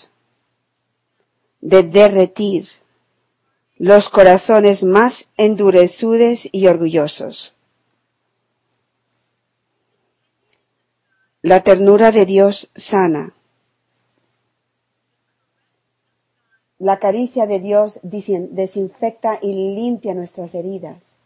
de 1.59 1.81
derretir 1.81 2.65
los 3.77 4.09
corazones 4.09 4.83
más 4.83 5.31
endurecidos 5.37 6.47
y 6.51 6.67
orgullosos. 6.67 7.55
La 11.41 11.63
ternura 11.63 12.11
de 12.11 12.27
Dios 12.27 12.69
sana. 12.75 13.33
La 16.77 16.99
caricia 16.99 17.47
de 17.47 17.59
Dios 17.59 17.99
desinfecta 18.03 19.39
y 19.41 19.51
limpia 19.51 20.13
nuestras 20.13 20.53
heridas. 20.53 21.17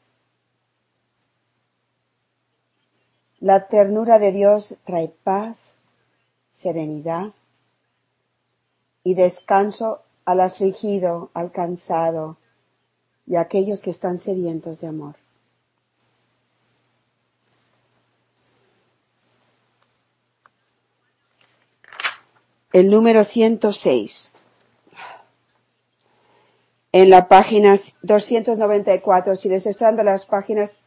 La 3.41 3.67
ternura 3.67 4.17
de 4.17 4.31
Dios 4.31 4.75
trae 4.85 5.09
paz, 5.09 5.57
serenidad 6.47 7.33
y 9.09 9.15
descanso 9.15 10.03
al 10.23 10.39
afligido, 10.39 11.31
al 11.33 11.51
cansado 11.51 12.37
y 13.25 13.37
a 13.37 13.41
aquellos 13.41 13.81
que 13.81 13.89
están 13.89 14.19
sedientos 14.19 14.81
de 14.81 14.87
amor. 14.87 15.15
El 22.71 22.91
número 22.91 23.23
106. 23.23 24.31
En 26.91 27.09
la 27.09 27.27
página 27.27 27.75
294, 28.03 29.35
si 29.35 29.49
les 29.49 29.65
están 29.65 29.95
dando 29.95 30.11
las 30.11 30.27
páginas 30.27 30.77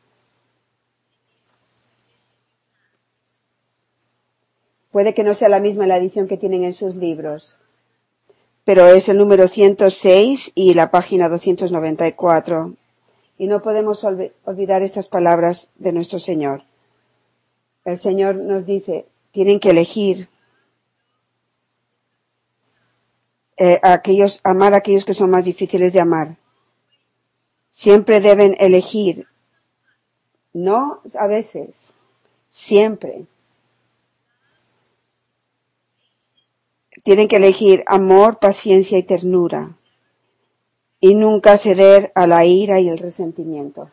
Puede 4.93 5.15
que 5.15 5.25
no 5.25 5.33
sea 5.33 5.49
la 5.49 5.59
misma 5.59 5.87
la 5.87 5.97
edición 5.97 6.29
que 6.29 6.37
tienen 6.37 6.63
en 6.65 6.75
sus 6.75 6.97
libros 6.97 7.59
pero 8.65 8.87
es 8.89 9.09
el 9.09 9.19
número 9.19 9.49
106 9.49 10.53
y 10.55 10.75
la 10.75 10.91
página 10.91 11.29
294. 11.29 12.75
Y 13.39 13.47
no 13.47 13.63
podemos 13.63 14.05
olvidar 14.05 14.83
estas 14.83 15.09
palabras 15.09 15.71
de 15.77 15.93
nuestro 15.93 16.19
Señor. 16.19 16.65
El 17.85 17.99
Señor 17.99 18.37
nos 18.37 18.65
dice, 18.65 19.07
tienen 19.33 19.59
que 19.59 19.71
elegir 19.71 20.29
eh, 23.57 23.81
aquellos, 23.83 24.41
amar 24.45 24.75
a 24.75 24.79
aquellos 24.79 25.05
que 25.05 25.15
son 25.15 25.31
más 25.31 25.45
difíciles 25.45 25.93
de 25.93 26.01
amar. 26.01 26.37
Siempre 27.71 28.21
deben 28.21 28.55
elegir, 28.61 29.27
no 30.53 31.01
a 31.19 31.27
veces, 31.27 31.95
siempre 32.49 33.27
Tienen 37.03 37.27
que 37.29 37.37
elegir 37.37 37.83
amor, 37.87 38.39
paciencia 38.39 38.97
y 38.97 39.03
ternura 39.03 39.77
y 41.01 41.17
nunca 41.17 41.59
ceder 41.59 42.13
a 42.15 42.29
la 42.29 42.45
ira 42.45 42.79
y 42.79 42.89
el 42.89 42.97
resentimiento. 42.97 43.91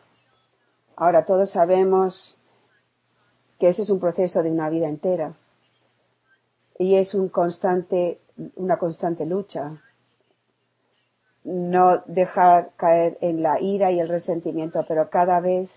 Ahora 0.94 1.24
todos 1.24 1.50
sabemos 1.50 2.38
que 3.58 3.68
ese 3.68 3.82
es 3.82 3.90
un 3.90 3.98
proceso 3.98 4.44
de 4.44 4.50
una 4.52 4.70
vida 4.70 4.88
entera 4.88 5.34
y 6.78 6.94
es 6.94 7.14
un 7.14 7.28
constante, 7.28 8.20
una 8.54 8.78
constante 8.78 9.26
lucha. 9.26 9.82
No 11.42 12.02
dejar 12.06 12.70
caer 12.76 13.18
en 13.20 13.42
la 13.42 13.60
ira 13.60 13.90
y 13.90 13.98
el 13.98 14.08
resentimiento, 14.08 14.84
pero 14.86 15.10
cada 15.10 15.40
vez 15.40 15.70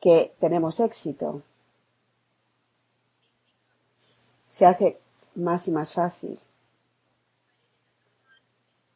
que 0.00 0.34
tenemos 0.38 0.80
éxito, 0.80 1.42
se 4.46 4.66
hace 4.66 4.98
más 5.40 5.68
y 5.68 5.72
más 5.72 5.92
fácil. 5.92 6.38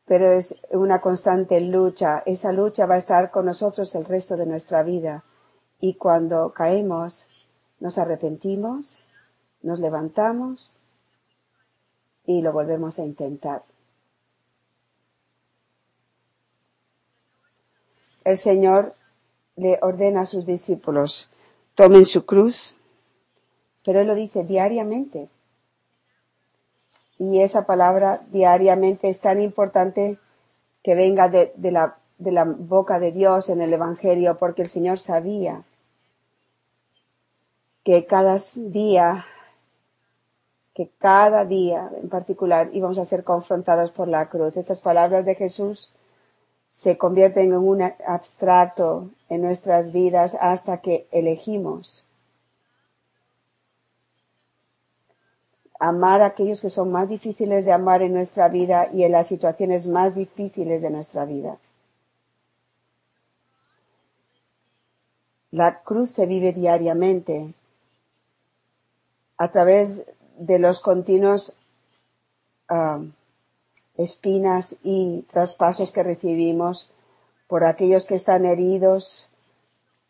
Pero 0.07 0.31
es 0.31 0.57
una 0.71 1.01
constante 1.01 1.61
lucha. 1.61 2.23
Esa 2.27 2.53
lucha 2.53 2.87
va 2.87 2.97
a 2.97 2.99
estar 2.99 3.31
con 3.31 3.47
nosotros 3.47 3.95
el 3.95 4.05
resto 4.05 4.37
de 4.37 4.47
nuestra 4.47 4.83
vida. 4.83 5.25
Y 5.81 5.95
cuando 5.95 6.53
caemos, 6.53 7.27
nos 7.81 7.99
arrepentimos, 7.99 9.05
nos 9.63 9.81
levantamos 9.81 10.79
y 12.27 12.43
lo 12.43 12.53
volvemos 12.53 12.99
a 12.99 13.05
intentar. 13.05 13.63
El 18.25 18.39
Señor 18.39 18.95
le 19.57 19.79
ordena 19.83 20.23
a 20.23 20.27
sus 20.27 20.47
discípulos, 20.47 21.29
tomen 21.75 22.05
su 22.07 22.25
cruz, 22.25 22.77
pero 23.85 24.01
Él 24.01 24.07
lo 24.07 24.15
dice 24.15 24.45
diariamente. 24.45 25.29
Y 27.19 27.41
esa 27.41 27.67
palabra 27.67 28.23
diariamente 28.31 29.09
es 29.09 29.21
tan 29.21 29.41
importante 29.41 30.19
que 30.83 30.95
venga 30.95 31.29
de, 31.29 31.53
la, 31.71 31.97
de 32.19 32.33
la 32.33 32.45
boca 32.45 32.99
de 32.99 33.13
Dios 33.13 33.49
en 33.49 33.61
el 33.61 33.73
Evangelio, 33.73 34.37
porque 34.37 34.63
el 34.63 34.69
Señor 34.69 34.99
sabía 34.99 35.63
que 37.85 38.07
cada 38.07 38.39
día, 38.57 39.27
que 40.75 40.91
cada 40.99 41.45
día 41.45 41.91
en 42.03 42.09
particular 42.09 42.71
íbamos 42.73 42.99
a 42.99 43.05
ser 43.05 43.25
confrontados 43.25 43.91
por 43.91 44.09
la 44.09 44.29
cruz. 44.29 44.57
Estas 44.57 44.81
palabras 44.81 45.25
de 45.25 45.35
Jesús 45.35 45.93
se 46.69 46.99
convierten 46.99 47.53
en 47.53 47.59
un 47.59 47.83
abstracto 48.07 49.11
en 49.29 49.43
nuestras 49.43 49.93
vidas 49.93 50.37
hasta 50.41 50.79
que 50.79 51.07
elegimos 51.13 52.04
amar 55.85 56.23
a 56.23 56.27
aquellos 56.27 56.63
que 56.63 56.71
son 56.71 56.91
más 56.91 57.11
difíciles 57.11 57.67
de 57.67 57.73
amar 57.73 58.01
en 58.01 58.15
nuestra 58.15 58.49
vida 58.49 58.89
y 58.93 59.05
en 59.05 59.13
las 59.13 59.27
situaciones 59.27 59.87
más 59.87 60.15
difíciles 60.15 60.81
de 60.81 60.91
nuestra 60.91 61.27
vida. 61.27 61.59
La 65.51 65.83
cruz 65.83 66.11
se 66.11 66.27
vive 66.27 66.53
diariamente 66.53 67.53
a 69.37 69.51
través 69.51 70.07
de 70.39 70.59
los 70.59 70.81
continuos 70.81 71.59
ah, 72.69 73.01
espinas 73.97 74.77
y 74.83 75.23
traspasos 75.31 75.93
que 75.93 76.03
recibimos 76.03 76.91
por 77.47 77.65
aquellos 77.65 78.07
que 78.07 78.15
están 78.15 78.47
heridos, 78.47 79.29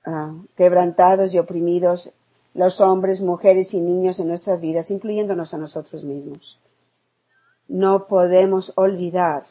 ah, 0.06 0.34
quebrantados 0.56 1.34
y 1.34 1.38
oprimidos 1.38 2.12
los 2.54 2.80
hombres, 2.80 3.20
mujeres 3.20 3.74
y 3.74 3.80
niños 3.80 4.20
en 4.20 4.28
nuestras 4.28 4.60
vidas, 4.60 4.90
incluyéndonos 4.90 5.52
a 5.52 5.58
nosotros 5.58 6.04
mismos. 6.04 6.58
No 7.66 8.06
podemos 8.06 8.72
olvidar. 8.76 9.44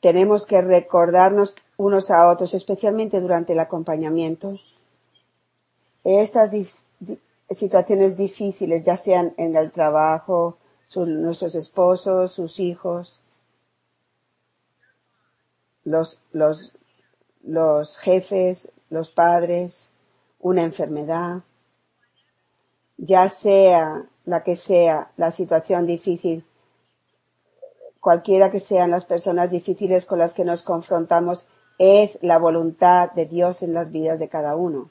Tenemos 0.00 0.46
que 0.46 0.62
recordarnos 0.62 1.54
unos 1.76 2.10
a 2.10 2.28
otros, 2.28 2.54
especialmente 2.54 3.20
durante 3.20 3.52
el 3.52 3.60
acompañamiento, 3.60 4.54
estas 6.04 6.52
situaciones 7.50 8.16
difíciles, 8.16 8.84
ya 8.84 8.96
sean 8.96 9.34
en 9.36 9.56
el 9.56 9.72
trabajo, 9.72 10.56
nuestros 10.94 11.56
esposos, 11.56 12.32
sus 12.32 12.60
hijos, 12.60 13.20
los, 15.84 16.20
los, 16.32 16.72
los 17.42 17.98
jefes, 17.98 18.72
los 18.88 19.10
padres, 19.10 19.90
una 20.38 20.62
enfermedad, 20.62 21.42
ya 22.96 23.28
sea 23.28 24.06
la 24.24 24.42
que 24.42 24.56
sea 24.56 25.10
la 25.16 25.30
situación 25.30 25.86
difícil, 25.86 26.44
cualquiera 28.00 28.50
que 28.50 28.60
sean 28.60 28.90
las 28.90 29.04
personas 29.04 29.50
difíciles 29.50 30.06
con 30.06 30.18
las 30.18 30.34
que 30.34 30.44
nos 30.44 30.62
confrontamos, 30.62 31.46
es 31.78 32.18
la 32.22 32.38
voluntad 32.38 33.12
de 33.12 33.26
Dios 33.26 33.62
en 33.62 33.74
las 33.74 33.90
vidas 33.90 34.18
de 34.18 34.28
cada 34.28 34.56
uno. 34.56 34.90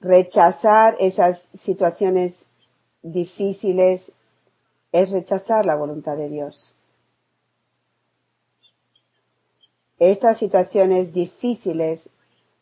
Rechazar 0.00 0.96
esas 0.98 1.48
situaciones 1.54 2.48
difíciles 3.02 4.12
es 4.92 5.10
rechazar 5.10 5.66
la 5.66 5.76
voluntad 5.76 6.16
de 6.16 6.28
Dios. 6.28 6.75
Estas 9.98 10.36
situaciones 10.36 11.12
difíciles 11.14 12.10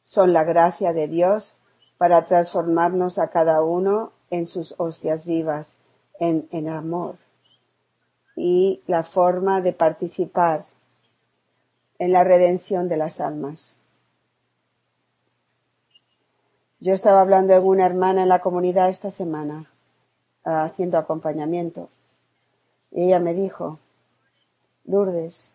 son 0.04 0.32
la 0.32 0.44
gracia 0.44 0.92
de 0.92 1.08
Dios 1.08 1.56
para 1.98 2.26
transformarnos 2.26 3.18
a 3.18 3.30
cada 3.30 3.62
uno 3.62 4.12
en 4.30 4.46
sus 4.46 4.74
hostias 4.78 5.24
vivas, 5.24 5.76
en, 6.20 6.68
amor 6.68 7.16
y 8.36 8.82
la 8.86 9.02
forma 9.02 9.60
de 9.60 9.72
participar 9.72 10.64
en 11.98 12.12
la 12.12 12.24
redención 12.24 12.88
de 12.88 12.96
las 12.96 13.20
almas. 13.20 13.78
Yo 16.80 16.92
estaba 16.92 17.20
hablando 17.20 17.54
con 17.56 17.66
una 17.66 17.86
hermana 17.86 18.22
en 18.22 18.28
la 18.28 18.40
comunidad 18.40 18.88
esta 18.88 19.10
semana, 19.10 19.70
haciendo 20.44 20.98
acompañamiento, 20.98 21.88
y 22.90 23.04
ella 23.04 23.20
me 23.20 23.34
dijo, 23.34 23.78
Lourdes, 24.84 25.53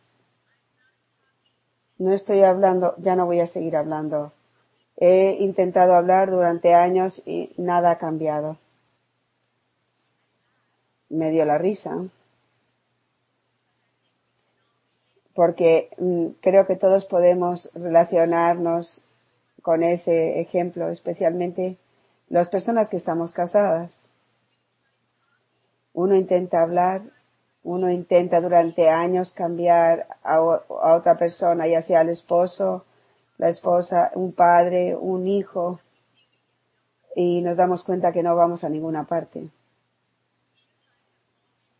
no 2.00 2.14
estoy 2.14 2.42
hablando, 2.42 2.96
ya 2.98 3.16
no 3.16 3.26
voy 3.26 3.42
a 3.42 3.48
seguir 3.48 3.76
hablando. 3.76 4.32
He 4.98 5.38
intentado 5.40 5.94
hablar 5.94 6.32
durante 6.32 6.74
años 6.74 7.22
y 7.26 7.52
nada 7.58 7.92
ha 7.92 7.98
cambiado. 7.98 8.58
Me 11.10 11.30
dio 11.30 11.46
la 11.46 11.58
risa. 11.58 11.98
Porque 15.34 15.90
mm, 15.98 16.28
creo 16.42 16.66
que 16.66 16.76
todos 16.76 17.06
podemos 17.06 17.70
relacionarnos 17.74 19.04
con 19.62 19.84
ese 19.84 20.40
ejemplo, 20.40 20.90
especialmente 20.90 21.78
las 22.30 22.50
personas 22.50 22.90
que 22.90 22.98
estamos 22.98 23.34
casadas. 23.34 24.04
Uno 25.94 26.16
intenta 26.16 26.62
hablar, 26.62 27.02
uno 27.70 27.92
intenta 27.92 28.42
durante 28.42 28.90
años 28.90 29.32
cambiar 29.32 30.08
a, 30.24 30.42
otra 30.42 31.20
persona, 31.20 31.68
ya 31.68 31.84
sea 31.84 32.02
el 32.02 32.10
esposo, 32.10 32.84
la 33.38 33.48
esposa, 33.48 34.10
un 34.16 34.32
padre, 34.32 34.96
un 34.96 35.28
hijo, 35.28 35.80
y 37.16 37.42
nos 37.42 37.58
damos 37.58 37.84
cuenta 37.84 38.12
que 38.12 38.24
no 38.24 38.36
vamos 38.36 38.64
a 38.64 38.70
ninguna 38.70 39.04
parte. 39.04 39.50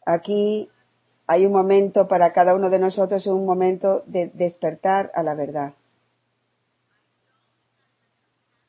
Aquí 0.06 0.70
hay 1.26 1.48
un 1.48 1.54
momento 1.54 2.08
para 2.08 2.34
cada 2.34 2.54
uno 2.54 2.70
de 2.70 2.78
nosotros, 2.78 3.26
un 3.26 3.48
momento 3.48 4.04
de 4.06 4.30
despertar 4.36 5.12
a 5.16 5.24
la 5.24 5.34
verdad. 5.34 5.74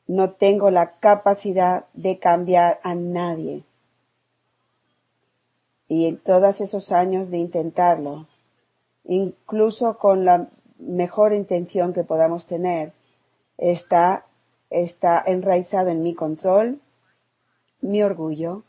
No 0.07 0.31
tengo 0.31 0.71
la 0.71 0.93
capacidad 0.93 1.85
de 1.93 2.17
cambiar 2.17 2.79
a 2.81 2.95
nadie. 2.95 3.63
Y 5.91 6.05
en 6.05 6.17
todos 6.17 6.61
esos 6.61 6.93
años 6.93 7.29
de 7.31 7.37
intentarlo, 7.37 8.27
incluso 9.03 9.97
con 9.97 10.23
la 10.23 10.47
mejor 10.79 11.33
intención 11.33 11.91
que 11.91 12.05
podamos 12.05 12.47
tener, 12.47 12.93
está, 13.57 14.25
está 14.69 15.21
enraizado 15.25 15.89
en 15.89 16.01
mi 16.01 16.15
control, 16.15 16.79
mi 17.81 18.01
orgullo, 18.03 18.63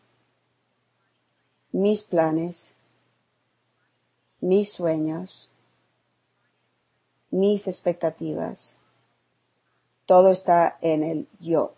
mis 1.70 2.02
planes, 2.02 2.74
mis 4.40 4.72
sueños, 4.72 5.48
mis 7.30 7.68
expectativas 7.68 8.76
todo 10.12 10.30
está 10.30 10.76
en 10.80 11.04
el 11.04 11.28
yo. 11.40 11.72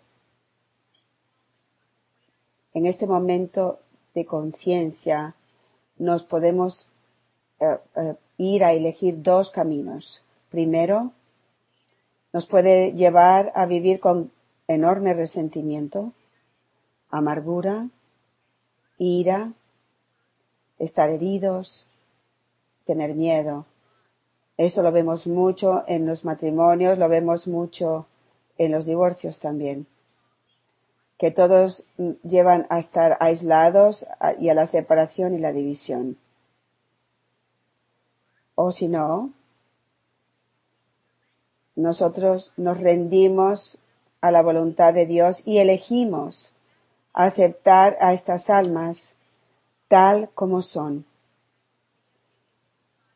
En 2.73 2.85
este 2.85 3.07
momento 3.07 3.79
de 4.15 4.25
conciencia 4.25 5.35
nos 5.97 6.23
podemos 6.23 6.89
eh, 7.59 7.77
eh, 7.95 8.15
ir 8.37 8.63
a 8.63 8.73
elegir 8.73 9.21
dos 9.21 9.51
caminos. 9.51 10.23
Primero, 10.49 11.11
nos 12.33 12.47
puede 12.47 12.93
llevar 12.93 13.51
a 13.55 13.65
vivir 13.65 13.99
con 13.99 14.31
enorme 14.67 15.13
resentimiento, 15.13 16.11
amargura, 17.09 17.89
ira, 18.97 19.53
estar 20.79 21.09
heridos, 21.09 21.87
tener 22.85 23.15
miedo. 23.15 23.65
Eso 24.57 24.81
lo 24.81 24.91
vemos 24.91 25.27
mucho 25.27 25.83
en 25.87 26.05
los 26.05 26.25
matrimonios, 26.25 26.97
lo 26.97 27.09
vemos 27.09 27.47
mucho 27.47 28.07
en 28.57 28.71
los 28.71 28.85
divorcios 28.85 29.39
también, 29.39 29.85
que 31.17 31.31
todos 31.31 31.85
llevan 32.23 32.67
a 32.69 32.79
estar 32.79 33.17
aislados 33.19 34.05
y 34.39 34.49
a 34.49 34.53
la 34.53 34.67
separación 34.67 35.33
y 35.33 35.39
la 35.39 35.53
división. 35.53 36.17
O 38.55 38.71
si 38.71 38.87
no, 38.87 39.31
nosotros 41.75 42.53
nos 42.57 42.79
rendimos 42.79 43.77
a 44.21 44.31
la 44.31 44.41
voluntad 44.41 44.93
de 44.93 45.05
Dios 45.05 45.43
y 45.45 45.57
elegimos 45.57 46.51
aceptar 47.13 47.97
a 48.01 48.13
estas 48.13 48.49
almas 48.49 49.13
tal 49.87 50.29
como 50.33 50.61
son. 50.61 51.05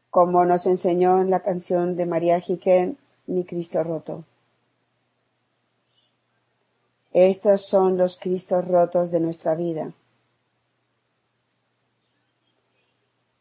Como 0.09 0.45
nos 0.45 0.65
enseñó 0.65 1.21
en 1.21 1.29
la 1.29 1.41
canción 1.41 1.95
de 1.95 2.05
María 2.05 2.39
Jiquén, 2.39 2.97
Mi 3.27 3.43
Cristo 3.43 3.83
roto. 3.83 4.23
Estos 7.21 7.65
son 7.65 7.97
los 7.97 8.15
Cristos 8.15 8.65
rotos 8.65 9.11
de 9.11 9.19
nuestra 9.19 9.53
vida. 9.53 9.91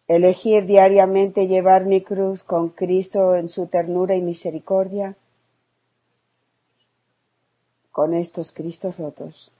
Elegir 0.09 0.67
diariamente 0.67 1.47
llevar 1.47 1.87
mi 1.87 2.01
cruz 2.01 2.43
con 2.43 2.71
Cristo 2.71 3.37
en 3.37 3.49
su 3.49 3.69
ternura 3.69 4.17
y 4.17 4.21
misericordia, 4.21 5.17
con 7.93 8.15
estos 8.15 8.51
Cristos 8.51 8.97
rotos, 8.99 9.53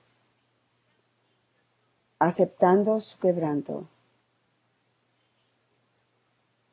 aceptando 2.19 3.01
su 3.01 3.21
quebranto, 3.21 3.87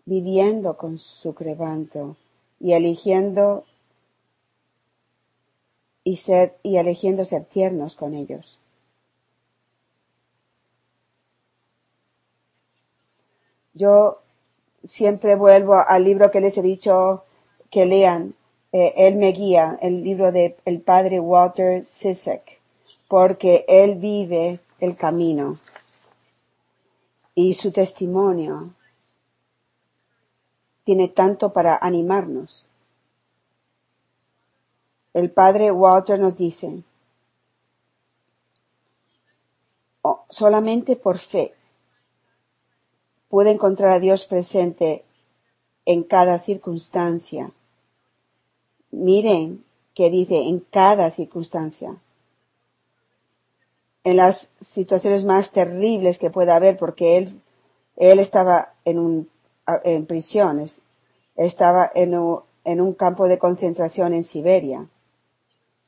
viviendo 0.06 0.78
con 0.78 0.98
su 0.98 1.36
quebranto 1.36 2.18
y 2.60 2.72
eligiendo 2.74 3.66
y 6.06 6.16
ser 6.18 6.56
y 6.64 6.78
eligiendo 6.78 7.26
ser 7.26 7.44
tiernos 7.44 7.96
con 7.96 8.14
ellos. 8.14 8.62
Yo 13.74 14.22
siempre 14.86 15.36
vuelvo 15.36 15.76
al 15.76 16.06
libro 16.06 16.32
que 16.32 16.40
les 16.40 16.58
he 16.58 16.62
dicho 16.62 17.26
que 17.70 17.86
lean. 17.86 18.36
Eh, 18.72 18.94
él 18.96 19.18
me 19.18 19.34
guía, 19.34 19.78
el 19.82 20.04
libro 20.04 20.32
del 20.32 20.56
el 20.64 20.80
padre 20.80 21.20
Walter 21.20 21.84
Sisek, 21.84 22.62
porque 23.10 23.66
él 23.68 23.96
vive 23.96 24.60
el 24.80 24.96
camino 24.96 25.58
y 27.36 27.54
su 27.54 27.72
testimonio 27.72 28.74
tiene 30.86 31.10
tanto 31.10 31.52
para 31.52 31.76
animarnos. 31.76 32.65
El 35.16 35.32
padre 35.32 35.72
Walter 35.72 36.20
nos 36.20 36.36
dice, 36.36 36.84
oh, 40.02 40.26
solamente 40.30 40.98
por 40.98 41.20
fe 41.20 41.54
puede 43.30 43.52
encontrar 43.52 43.92
a 43.92 44.00
Dios 44.00 44.26
presente 44.26 45.06
en 45.86 46.04
cada 46.04 46.40
circunstancia. 46.40 47.52
Miren 48.92 49.64
que 49.94 50.10
dice 50.10 50.50
en 50.50 50.60
cada 50.60 51.10
circunstancia. 51.12 51.96
En 54.04 54.18
las 54.18 54.52
situaciones 54.60 55.24
más 55.24 55.54
terribles 55.54 56.20
que 56.20 56.30
pueda 56.30 56.58
haber, 56.58 56.76
porque 56.76 57.16
él, 57.16 57.42
él 57.96 58.20
estaba 58.20 58.74
en, 58.84 59.00
un, 59.00 59.30
en 59.86 60.08
prisiones, 60.08 60.82
estaba 61.38 61.90
en 61.96 62.14
un 62.82 62.94
campo 62.96 63.30
de 63.30 63.40
concentración 63.40 64.14
en 64.14 64.24
Siberia 64.24 64.90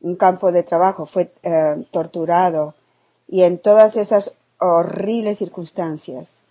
un 0.01 0.15
campo 0.15 0.51
de 0.51 0.63
trabajo, 0.63 1.05
fue 1.05 1.31
eh, 1.43 1.85
torturado 1.91 2.75
y 3.27 3.43
en 3.43 3.57
todas 3.59 3.97
esas 3.97 4.33
horribles 4.59 5.39
circunstancias 5.39 6.41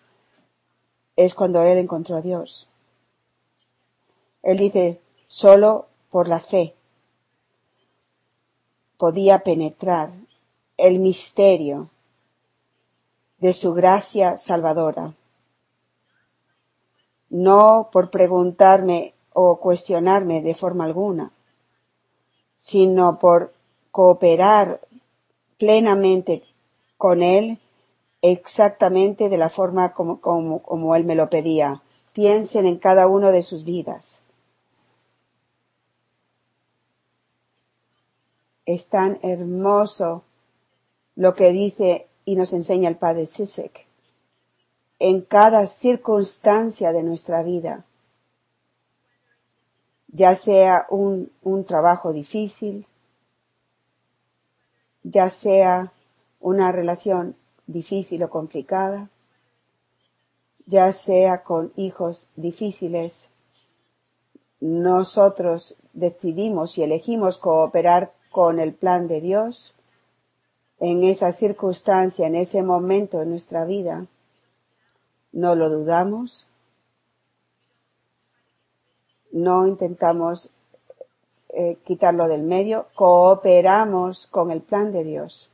es 1.16 1.34
cuando 1.34 1.62
él 1.62 1.78
encontró 1.78 2.16
a 2.16 2.22
Dios. 2.22 2.68
Él 4.42 4.58
dice, 4.58 5.00
solo 5.28 5.86
por 6.10 6.28
la 6.28 6.40
fe 6.40 6.74
podía 8.96 9.40
penetrar 9.40 10.10
el 10.76 10.98
misterio 10.98 11.90
de 13.38 13.52
su 13.52 13.74
gracia 13.74 14.36
salvadora. 14.36 15.14
No 17.28 17.88
por 17.92 18.10
preguntarme 18.10 19.14
o 19.32 19.56
cuestionarme 19.58 20.42
de 20.42 20.54
forma 20.54 20.84
alguna, 20.84 21.32
sino 22.58 23.18
por 23.18 23.52
cooperar 23.90 24.80
plenamente 25.58 26.42
con 26.96 27.22
Él 27.22 27.58
exactamente 28.22 29.28
de 29.28 29.38
la 29.38 29.48
forma 29.48 29.92
como, 29.92 30.20
como, 30.20 30.62
como 30.62 30.94
Él 30.96 31.04
me 31.04 31.14
lo 31.14 31.30
pedía. 31.30 31.82
Piensen 32.12 32.66
en 32.66 32.78
cada 32.78 33.06
uno 33.06 33.30
de 33.30 33.42
sus 33.42 33.64
vidas. 33.64 34.20
Es 38.64 38.88
tan 38.88 39.18
hermoso 39.22 40.22
lo 41.14 41.34
que 41.34 41.52
dice 41.52 42.06
y 42.24 42.34
nos 42.34 42.52
enseña 42.52 42.88
el 42.88 42.96
Padre 42.96 43.26
Sisek. 43.26 43.86
En 44.98 45.20
cada 45.20 45.66
circunstancia 45.66 46.92
de 46.92 47.02
nuestra 47.02 47.42
vida, 47.42 47.84
ya 50.08 50.34
sea 50.34 50.86
un, 50.90 51.30
un 51.42 51.64
trabajo 51.64 52.12
difícil, 52.12 52.86
ya 55.02 55.30
sea 55.30 55.92
una 56.40 56.72
relación 56.72 57.36
difícil 57.66 58.22
o 58.22 58.30
complicada, 58.30 59.08
ya 60.66 60.92
sea 60.92 61.42
con 61.42 61.72
hijos 61.76 62.28
difíciles, 62.36 63.28
nosotros 64.60 65.76
decidimos 65.92 66.78
y 66.78 66.82
elegimos 66.82 67.38
cooperar 67.38 68.12
con 68.30 68.58
el 68.58 68.74
plan 68.74 69.06
de 69.06 69.20
Dios 69.20 69.74
en 70.78 71.04
esa 71.04 71.32
circunstancia, 71.32 72.26
en 72.26 72.34
ese 72.34 72.62
momento 72.62 73.22
en 73.22 73.30
nuestra 73.30 73.64
vida, 73.64 74.06
no 75.32 75.54
lo 75.54 75.70
dudamos, 75.70 76.46
no 79.36 79.66
intentamos 79.66 80.52
eh, 81.50 81.76
quitarlo 81.84 82.26
del 82.26 82.42
medio, 82.42 82.86
cooperamos 82.94 84.26
con 84.28 84.50
el 84.50 84.62
plan 84.62 84.92
de 84.92 85.04
Dios 85.04 85.50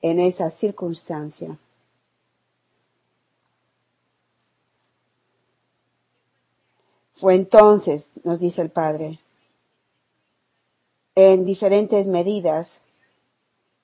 en 0.00 0.20
esa 0.20 0.50
circunstancia. 0.50 1.58
Fue 7.12 7.34
entonces, 7.34 8.10
nos 8.24 8.40
dice 8.40 8.62
el 8.62 8.70
Padre, 8.70 9.20
en 11.14 11.44
diferentes 11.44 12.06
medidas 12.06 12.80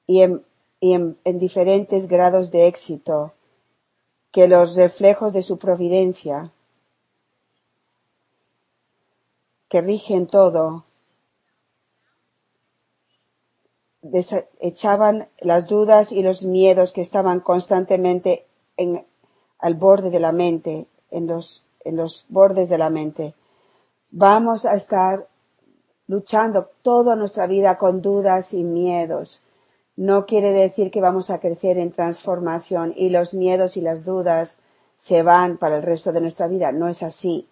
y 0.06 0.22
en, 0.22 0.44
en 0.80 1.38
diferentes 1.38 2.06
grados 2.06 2.50
de 2.52 2.68
éxito, 2.68 3.32
que 4.30 4.48
los 4.48 4.76
reflejos 4.76 5.32
de 5.32 5.42
su 5.42 5.58
providencia, 5.58 6.53
que 9.68 9.80
rigen 9.80 10.26
todo, 10.26 10.84
echaban 14.60 15.28
las 15.40 15.66
dudas 15.66 16.12
y 16.12 16.22
los 16.22 16.44
miedos 16.44 16.92
que 16.92 17.00
estaban 17.00 17.40
constantemente 17.40 18.46
en, 18.76 19.04
al 19.58 19.74
borde 19.74 20.10
de 20.10 20.20
la 20.20 20.32
mente, 20.32 20.86
en 21.10 21.26
los, 21.26 21.64
en 21.84 21.96
los 21.96 22.26
bordes 22.28 22.68
de 22.68 22.78
la 22.78 22.90
mente. 22.90 23.34
Vamos 24.10 24.64
a 24.64 24.74
estar 24.74 25.26
luchando 26.06 26.70
toda 26.82 27.16
nuestra 27.16 27.46
vida 27.46 27.78
con 27.78 28.02
dudas 28.02 28.52
y 28.52 28.62
miedos. 28.62 29.40
No 29.96 30.26
quiere 30.26 30.52
decir 30.52 30.90
que 30.90 31.00
vamos 31.00 31.30
a 31.30 31.38
crecer 31.38 31.78
en 31.78 31.92
transformación 31.92 32.92
y 32.96 33.08
los 33.08 33.32
miedos 33.32 33.76
y 33.76 33.80
las 33.80 34.04
dudas 34.04 34.58
se 34.96 35.22
van 35.22 35.56
para 35.56 35.76
el 35.76 35.82
resto 35.82 36.12
de 36.12 36.20
nuestra 36.20 36.46
vida. 36.46 36.72
No 36.72 36.88
es 36.88 37.02
así. 37.02 37.48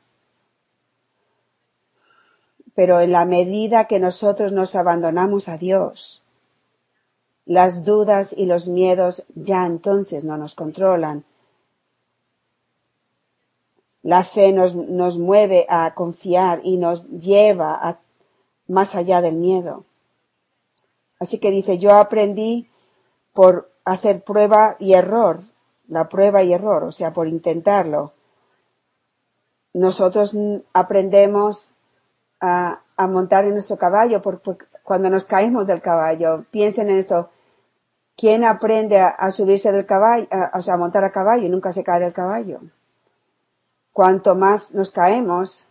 Pero 2.74 3.00
en 3.00 3.12
la 3.12 3.24
medida 3.24 3.86
que 3.86 4.00
nosotros 4.00 4.52
nos 4.52 4.74
abandonamos 4.74 5.48
a 5.48 5.58
Dios, 5.58 6.22
las 7.44 7.84
dudas 7.84 8.32
y 8.36 8.46
los 8.46 8.68
miedos 8.68 9.24
ya 9.34 9.66
entonces 9.66 10.24
no 10.24 10.36
nos 10.36 10.54
controlan. 10.54 11.24
La 14.02 14.24
fe 14.24 14.52
nos, 14.52 14.74
mueve 14.74 15.66
a 15.68 15.94
confiar 15.94 16.60
y 16.64 16.76
nos 16.76 17.06
lleva 17.08 18.00
más 18.68 18.94
allá 18.94 19.20
del 19.20 19.36
miedo. 19.36 19.84
Así 21.20 21.38
que 21.38 21.50
dice, 21.50 21.78
yo 21.78 21.94
aprendí 21.94 22.68
por 23.32 23.70
hacer 23.84 24.22
prueba 24.22 24.76
y 24.78 24.94
error, 24.94 25.40
la 25.88 26.08
prueba 26.08 26.42
y 26.42 26.52
error, 26.52 26.84
o 26.84 26.92
sea, 26.92 27.12
por 27.12 27.28
intentarlo. 27.28 28.12
Nosotros 29.72 30.36
aprendemos 30.72 31.72
a, 32.42 33.06
montar 33.08 33.44
en 33.44 33.52
nuestro 33.52 33.78
caballo 33.78 34.20
por, 34.20 34.42
cuando 34.82 35.08
nos 35.08 35.26
caemos 35.26 35.66
del 35.66 35.80
caballo. 35.80 36.44
Piensen 36.50 36.90
en 36.90 36.98
esto. 36.98 37.30
¿Quién 38.16 38.44
aprende 38.44 38.98
a, 39.00 39.30
subirse 39.30 39.72
del 39.72 39.86
caballo, 39.86 40.26
a, 40.30 40.50
a 40.54 40.76
montar 40.76 41.04
a 41.04 41.12
caballo 41.12 41.48
nunca 41.48 41.72
se 41.72 41.84
cae 41.84 42.00
del 42.00 42.12
caballo? 42.12 42.60
Cuanto 43.92 44.34
más 44.34 44.74
nos 44.74 44.90
caemos 44.90 45.66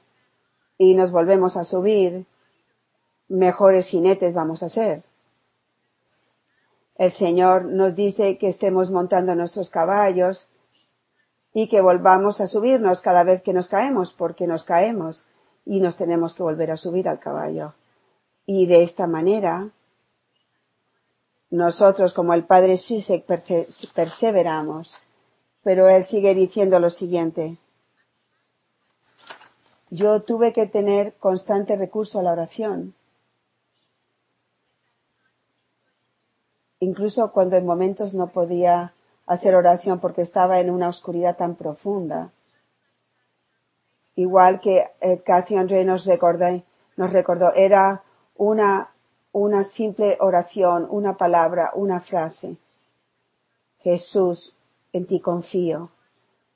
y 0.78 0.96
nos 0.96 1.12
volvemos 1.12 1.58
a 1.58 1.64
subir, 1.64 2.26
mejores 3.28 3.88
jinetes 3.88 4.34
vamos 4.34 4.64
a 4.64 4.70
ser. 4.70 5.04
El 6.96 7.12
Señor 7.12 7.66
nos 7.66 7.96
dice 7.96 8.38
que 8.38 8.48
estemos 8.48 8.92
montando 8.92 9.36
nuestros 9.36 9.70
caballos 9.70 10.48
y 11.54 11.68
que 11.68 11.82
volvamos 11.82 12.42
a 12.42 12.48
subirnos 12.48 13.02
cada 13.02 13.24
vez 13.24 13.42
que 13.42 13.54
nos 13.54 13.68
caemos, 13.68 14.14
porque 14.14 14.48
nos 14.48 14.64
caemos 14.64 15.26
y 15.66 15.80
nos 15.80 15.98
tenemos 15.98 16.36
que 16.36 16.44
volver 16.44 16.72
a 16.72 16.78
subir 16.78 17.08
al 17.08 17.20
caballo. 17.20 17.74
Y 18.46 18.66
de 18.68 18.84
esta 18.84 19.08
manera, 19.08 19.70
nosotros 21.50 22.14
como 22.14 22.34
el 22.34 22.46
padre 22.46 22.78
Sisek 22.78 23.26
perseveramos, 23.94 25.00
pero 25.64 25.90
él 25.90 26.04
sigue 26.04 26.34
diciendo 26.34 26.80
lo 26.80 26.90
siguiente. 26.90 27.58
Yo 29.90 30.22
tuve 30.22 30.54
que 30.54 30.66
tener 30.66 31.14
constante 31.16 31.76
recurso 31.76 32.20
a 32.20 32.24
la 32.24 32.32
oración. 32.32 32.96
Incluso 36.80 37.32
cuando 37.32 37.58
en 37.58 37.66
momentos 37.66 38.14
no 38.14 38.28
podía 38.28 38.94
hacer 39.28 39.56
oración 39.56 40.00
porque 40.00 40.22
estaba 40.22 40.60
en 40.60 40.70
una 40.70 40.88
oscuridad 40.88 41.38
tan 41.38 41.56
profunda. 41.56 42.32
Igual 44.16 44.60
que 44.60 44.86
eh, 45.00 45.22
Cathy 45.26 45.56
André 45.56 45.84
nos 45.86 46.06
recordó, 46.06 46.64
nos 46.98 47.14
recordó, 47.14 47.54
era 47.54 48.04
una, 48.36 48.92
una 49.32 49.64
simple 49.64 50.18
oración, 50.20 50.88
una 50.90 51.18
palabra, 51.18 51.72
una 51.74 52.00
frase. 52.00 52.58
Jesús, 53.80 54.54
en 54.94 55.06
ti 55.08 55.20
confío. 55.20 55.90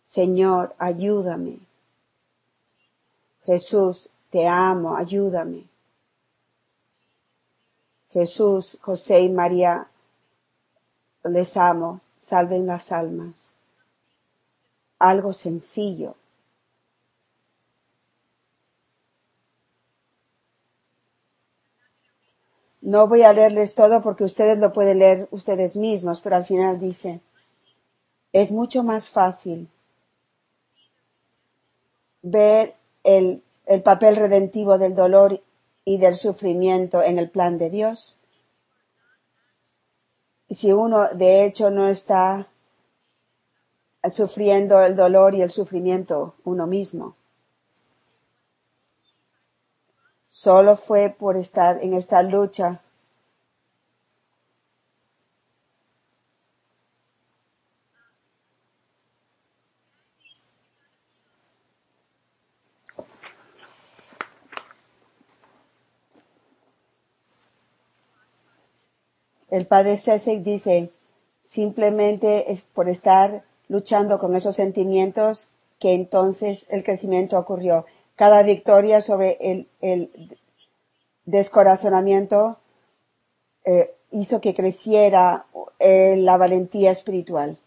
Señor, 0.04 0.76
ayúdame. 0.78 1.60
Jesús, 3.46 4.10
te 4.30 4.48
amo, 4.48 4.96
ayúdame. 4.96 5.65
Jesús, 8.10 8.78
José 8.82 9.22
y 9.22 9.30
María, 9.30 9.88
les 11.24 11.58
amo, 11.58 12.02
salven 12.20 12.65
las 12.65 12.91
almas. 12.91 13.34
Algo 15.00 15.34
sencillo, 15.34 16.15
No 22.86 23.08
voy 23.08 23.24
a 23.24 23.34
leerles 23.34 23.74
todo 23.74 24.04
porque 24.04 24.24
ustedes 24.24 24.60
lo 24.60 24.71
pueden 24.71 25.00
leer 25.00 25.28
ustedes 25.32 25.76
mismos, 25.76 26.21
pero 26.21 26.36
al 26.36 26.45
final 26.45 26.78
dice, 26.80 27.19
es 28.32 28.52
mucho 28.52 28.84
más 28.84 29.10
fácil 29.10 29.69
ver 32.21 32.76
el, 33.04 33.42
el 33.65 33.81
papel 33.81 34.17
redentivo 34.17 34.77
del 34.77 34.94
dolor 34.94 35.42
y 35.83 35.98
del 35.98 36.13
sufrimiento 36.13 37.02
en 37.02 37.17
el 37.17 37.27
plan 37.27 37.58
de 37.58 37.71
Dios. 37.71 38.17
Si 40.52 40.71
uno 40.71 41.08
de 41.08 41.44
hecho 41.44 41.71
no 41.71 41.88
está 41.88 42.50
sufriendo 44.12 44.79
el 44.79 44.96
dolor 44.96 45.33
y 45.33 45.42
el 45.42 45.50
sufrimiento 45.50 46.36
uno 46.44 46.67
mismo. 46.67 47.15
Solo 50.38 50.75
fue 50.75 51.15
por 51.17 51.38
estar 51.38 51.81
en 51.81 51.94
esta 51.94 52.21
lucha. 52.21 52.81
El 69.50 69.65
padre 69.67 69.96
Sesek 69.96 70.42
dice, 70.42 70.92
simplemente 71.44 72.52
es 72.52 72.62
por 72.62 72.90
estar 72.90 73.46
luchando 73.69 74.19
con 74.19 74.36
esos 74.36 74.58
sentimientos 74.58 75.50
que 75.79 75.94
entonces 75.94 76.65
el 76.69 76.83
crecimiento 76.83 77.40
ocurrió 77.40 77.86
cada 78.16 78.44
victoria 78.44 79.02
sobre 79.02 79.38
el, 79.82 80.38
descorazonamiento 81.26 82.58
eh, 83.66 83.96
hizo 84.12 84.42
que 84.42 84.54
creciera 84.54 85.46
eh, 85.80 86.16
la 86.18 86.38
valentía 86.38 86.92
espiritual. 86.92 87.58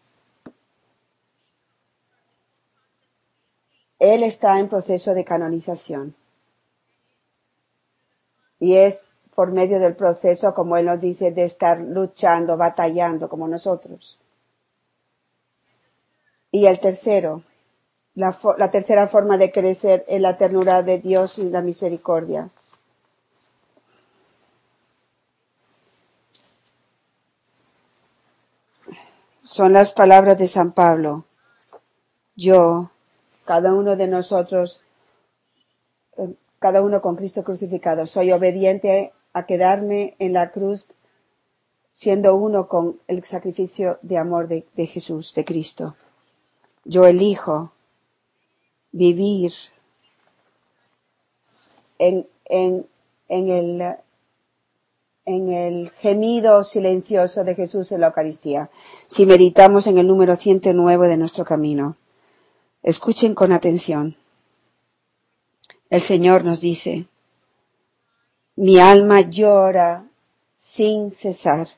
Él 3.98 4.22
está 4.22 4.58
en 4.60 4.68
proceso 4.68 5.12
de 5.14 5.24
canonización. 5.24 6.14
Y 8.60 8.76
es 8.76 9.10
por 9.34 9.52
medio 9.52 9.78
del 9.80 9.94
proceso, 9.94 10.54
como 10.54 10.76
Él 10.76 10.86
nos 10.86 11.00
dice, 11.00 11.30
de 11.30 11.44
estar 11.44 11.80
luchando, 11.80 12.56
batallando 12.56 13.28
como 13.28 13.46
nosotros. 13.48 14.18
Y 16.50 16.66
el 16.66 16.80
tercero, 16.80 17.42
la, 18.18 18.70
tercera 18.72 19.06
forma 19.06 19.38
de 19.38 19.52
crecer 19.52 20.04
en 20.08 20.22
la 20.22 20.36
ternura 20.36 20.82
de 20.82 20.98
Dios 20.98 21.38
y 21.38 21.48
la 21.48 21.62
misericordia. 21.62 22.50
Son 29.44 29.72
las 29.72 29.92
palabras 29.92 30.36
de 30.38 30.48
San 30.48 30.72
Pablo. 30.72 31.26
Yo, 32.34 32.90
cada 33.44 33.72
uno 33.72 33.94
de 33.94 34.08
nosotros, 34.08 34.82
eh, 36.16 36.34
cada 36.58 36.82
uno 36.82 37.00
con 37.00 37.14
Cristo 37.14 37.44
crucificado. 37.44 38.08
Soy 38.08 38.32
obediente 38.32 39.12
a 39.32 39.46
quedarme 39.46 40.16
en 40.18 40.32
la 40.32 40.50
cruz 40.50 40.88
siendo 41.92 42.34
uno 42.34 42.66
con 42.66 42.98
el 43.06 43.22
sacrificio 43.22 44.00
de 44.02 44.18
amor 44.18 44.48
de, 44.48 44.86
Jesús, 44.86 45.34
de 45.34 45.44
Cristo. 45.44 45.94
Yo 46.84 47.06
elijo 47.06 47.72
vivir 48.92 49.52
en, 51.98 52.26
en, 52.46 52.86
en, 53.28 53.48
el, 53.48 53.96
en 55.24 55.52
el 55.52 55.90
gemido 55.90 56.64
silencioso 56.64 57.44
de 57.44 57.54
Jesús 57.54 57.92
en 57.92 58.00
la 58.00 58.08
Eucaristía. 58.08 58.70
Si 59.06 59.26
meditamos 59.26 59.86
en 59.86 59.98
el 59.98 60.06
número 60.06 60.36
109 60.36 61.08
de 61.08 61.16
nuestro 61.16 61.44
camino. 61.44 61.96
Escuchen 62.82 63.34
con 63.34 63.52
atención. 63.52 64.16
El 65.90 66.00
Señor 66.00 66.44
nos 66.44 66.60
dice, 66.60 67.06
mi 68.56 68.78
alma 68.78 69.22
llora 69.22 70.06
sin 70.56 71.10
cesar. 71.10 71.68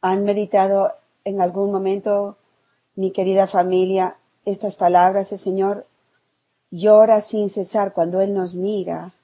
¿Han 0.00 0.24
meditado 0.24 0.99
en 1.30 1.40
algún 1.40 1.72
momento, 1.72 2.36
mi 2.94 3.10
querida 3.12 3.46
familia, 3.46 4.16
estas 4.44 4.76
palabras? 4.76 5.32
El 5.32 5.38
Señor 5.38 5.86
llora 6.70 7.20
sin 7.20 7.50
cesar 7.50 7.92
cuando 7.92 8.20
Él 8.20 8.34
nos 8.34 8.54
mira 8.54 9.14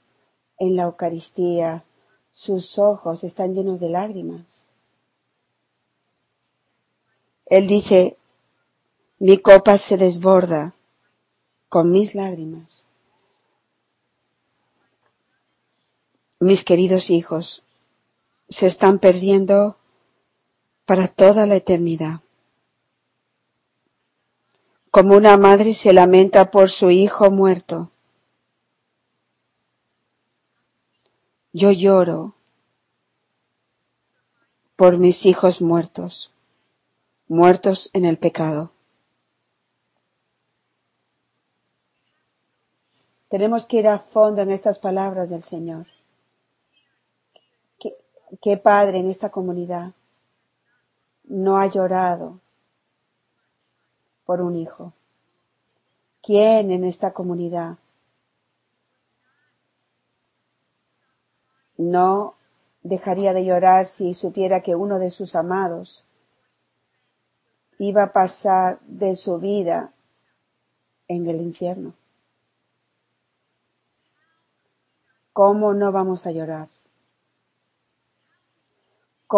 en 0.59 0.77
la 0.77 0.85
Eucaristía. 0.85 1.85
Sus 2.33 2.79
ojos 2.79 3.25
están 3.25 3.55
llenos 3.55 3.81
de 3.81 3.89
lágrimas. 3.89 4.67
Él 7.47 7.67
dice, 7.67 8.17
mi 9.19 9.39
copa 9.39 9.79
se 9.79 9.97
desborda 9.97 10.75
con 11.69 11.91
mis 11.91 12.15
lágrimas. 12.15 12.87
Mis 16.39 16.65
queridos 16.65 17.09
hijos 17.11 17.63
se 18.49 18.67
están 18.67 18.99
perdiendo 18.99 19.77
para 20.87 21.09
toda 21.09 21.47
la 21.47 21.57
eternidad. 21.57 22.21
Como 24.91 25.15
una 25.15 25.37
madre 25.37 25.75
se 25.75 25.93
lamenta 25.93 26.51
por 26.51 26.71
su 26.71 26.91
hijo 26.91 27.31
muerto. 27.31 27.91
Yo 31.53 31.71
lloro 31.71 32.35
por 34.77 34.97
mis 34.97 35.27
hijos 35.27 35.61
muertos 35.61 36.33
muertos 37.29 37.91
en 37.93 38.05
el 38.05 38.19
pecado. 38.19 38.71
Tenemos 43.29 43.65
que 43.65 43.79
ir 43.79 43.89
a 43.89 43.99
fondo 43.99 44.43
en 44.43 44.51
estas 44.51 44.79
palabras 44.79 45.31
del 45.31 45.43
Señor. 45.43 45.87
¿Qué, 48.41 48.57
padre 48.57 48.99
en 48.99 49.09
esta 49.09 49.31
comunidad 49.31 49.93
no 51.27 51.59
ha 51.59 51.67
llorado 51.67 52.41
por 54.25 54.41
un 54.41 54.57
hijo? 54.57 54.93
¿Quién 56.23 56.71
en 56.71 56.85
esta 56.85 57.13
comunidad 57.13 57.77
no 61.77 62.35
dejaría 62.83 63.33
de 63.33 63.45
llorar 63.45 63.87
si 63.87 64.15
supiera 64.15 64.63
que 64.63 64.75
uno 64.75 64.99
de 64.99 65.11
sus 65.11 65.35
amados 65.35 66.05
iba 67.79 68.05
a 68.05 68.13
pasar 68.13 68.81
de 68.87 69.17
su 69.17 69.39
vida 69.39 69.93
en 71.09 71.27
el 71.29 71.41
infierno. 71.41 71.95
¿Cómo 75.33 75.75
no 75.75 75.93
vamos 75.93 76.27
a 76.27 76.33
llorar? 76.33 76.69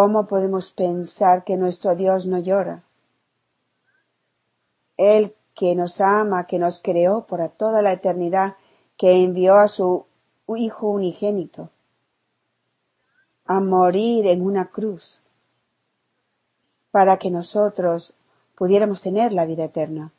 ¿Cómo 0.01 0.28
podemos 0.28 0.70
pensar 0.70 1.42
que 1.42 1.57
nuestro 1.57 1.96
Dios 1.96 2.24
no 2.24 2.38
llora? 2.38 2.84
Él 4.96 5.34
que 5.57 5.74
nos 5.74 6.01
ama, 6.01 6.46
que 6.46 6.61
nos 6.61 6.78
creó 6.78 7.26
por 7.26 7.49
toda 7.49 7.82
la 7.82 7.94
eternidad, 7.94 8.55
que 8.96 9.24
envió 9.24 9.57
a 9.57 9.66
su 9.66 10.07
Hijo 10.57 10.86
unigénito 10.88 11.70
a 13.44 13.59
morir 13.59 14.28
en 14.28 14.42
una 14.42 14.66
cruz 14.66 15.20
para 16.92 17.16
que 17.16 17.32
nosotros 17.32 18.14
pudiéramos 18.55 19.03
tener 19.03 19.32
la 19.32 19.46
vida 19.46 19.64
eterna. 19.64 20.12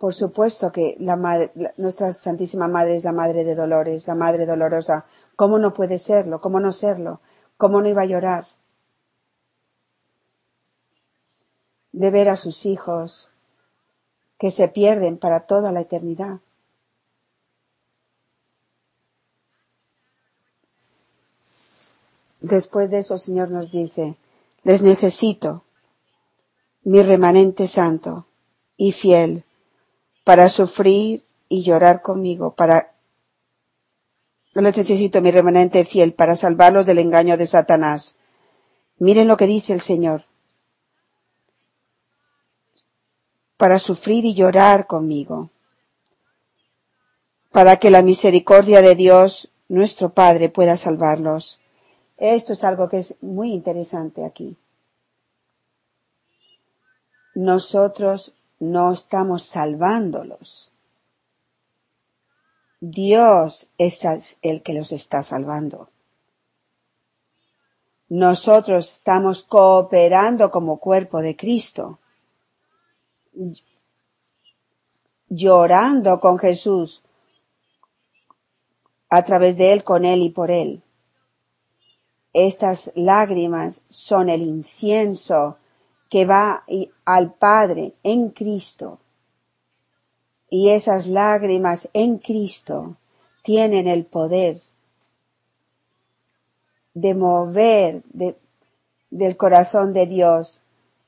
Por 0.00 0.14
supuesto 0.14 0.72
que 0.72 0.96
nuestra 1.76 2.14
Santísima 2.14 2.68
Madre 2.68 2.96
es 2.96 3.04
la 3.04 3.12
Madre 3.12 3.44
de 3.44 3.54
Dolores, 3.54 4.06
la 4.06 4.14
Madre 4.14 4.46
dolorosa. 4.46 5.04
¿Cómo 5.36 5.58
no 5.58 5.74
puede 5.74 5.98
serlo? 5.98 6.40
¿Cómo 6.40 6.58
no 6.58 6.72
serlo? 6.72 7.20
¿Cómo 7.58 7.82
no 7.82 7.88
iba 7.90 8.00
a 8.00 8.06
llorar? 8.06 8.46
De 11.92 12.10
ver 12.10 12.30
a 12.30 12.36
sus 12.36 12.64
hijos 12.64 13.28
que 14.38 14.50
se 14.50 14.68
pierden 14.68 15.18
para 15.18 15.40
toda 15.40 15.70
la 15.70 15.82
eternidad. 15.82 16.38
Después 22.40 22.90
de 22.90 23.00
eso, 23.00 23.12
el 23.12 23.20
Señor 23.20 23.50
nos 23.50 23.70
dice, 23.70 24.16
les 24.62 24.80
necesito, 24.80 25.62
mi 26.84 27.02
remanente 27.02 27.66
santo 27.66 28.24
y 28.78 28.92
fiel, 28.92 29.44
para 30.30 30.48
sufrir 30.48 31.24
y 31.48 31.64
llorar 31.64 32.02
conmigo, 32.02 32.54
para 32.54 32.92
les 34.54 34.76
necesito 34.76 35.20
mi 35.20 35.32
remanente 35.32 35.84
fiel 35.84 36.14
para 36.14 36.36
salvarlos 36.36 36.86
del 36.86 37.00
engaño 37.00 37.36
de 37.36 37.48
Satanás. 37.48 38.14
Miren 38.98 39.26
lo 39.26 39.36
que 39.36 39.48
dice 39.48 39.72
el 39.72 39.80
Señor. 39.80 40.26
Para 43.56 43.80
sufrir 43.80 44.24
y 44.24 44.34
llorar 44.34 44.86
conmigo. 44.86 45.50
Para 47.50 47.78
que 47.78 47.90
la 47.90 48.02
misericordia 48.02 48.82
de 48.82 48.94
Dios, 48.94 49.50
nuestro 49.66 50.10
Padre, 50.10 50.48
pueda 50.48 50.76
salvarlos. 50.76 51.60
Esto 52.18 52.52
es 52.52 52.62
algo 52.62 52.88
que 52.88 52.98
es 52.98 53.16
muy 53.20 53.52
interesante 53.52 54.24
aquí. 54.24 54.56
Nosotros 57.34 58.36
no 58.60 58.92
estamos 58.92 59.42
salvándolos. 59.42 60.70
Dios 62.80 63.68
es 63.78 64.38
el 64.42 64.62
que 64.62 64.74
los 64.74 64.92
está 64.92 65.22
salvando. 65.22 65.88
Nosotros 68.08 68.92
estamos 68.92 69.42
cooperando 69.42 70.50
como 70.50 70.78
cuerpo 70.78 71.20
de 71.20 71.36
Cristo, 71.36 71.98
llorando 75.28 76.20
con 76.20 76.38
Jesús, 76.38 77.02
a 79.08 79.24
través 79.24 79.56
de 79.56 79.72
Él, 79.72 79.84
con 79.84 80.04
Él 80.04 80.22
y 80.22 80.30
por 80.30 80.50
Él. 80.50 80.82
Estas 82.32 82.92
lágrimas 82.94 83.82
son 83.88 84.28
el 84.28 84.42
incienso 84.42 85.59
que 86.10 86.26
va 86.26 86.64
al 87.06 87.32
Padre 87.32 87.94
en 88.02 88.30
Cristo. 88.30 88.98
Y 90.50 90.70
esas 90.70 91.06
lágrimas 91.06 91.88
en 91.94 92.18
Cristo 92.18 92.96
tienen 93.42 93.86
el 93.86 94.04
poder 94.04 94.60
de 96.94 97.14
mover 97.14 98.02
del 99.10 99.36
corazón 99.36 99.92
de 99.92 100.06
Dios 100.06 100.60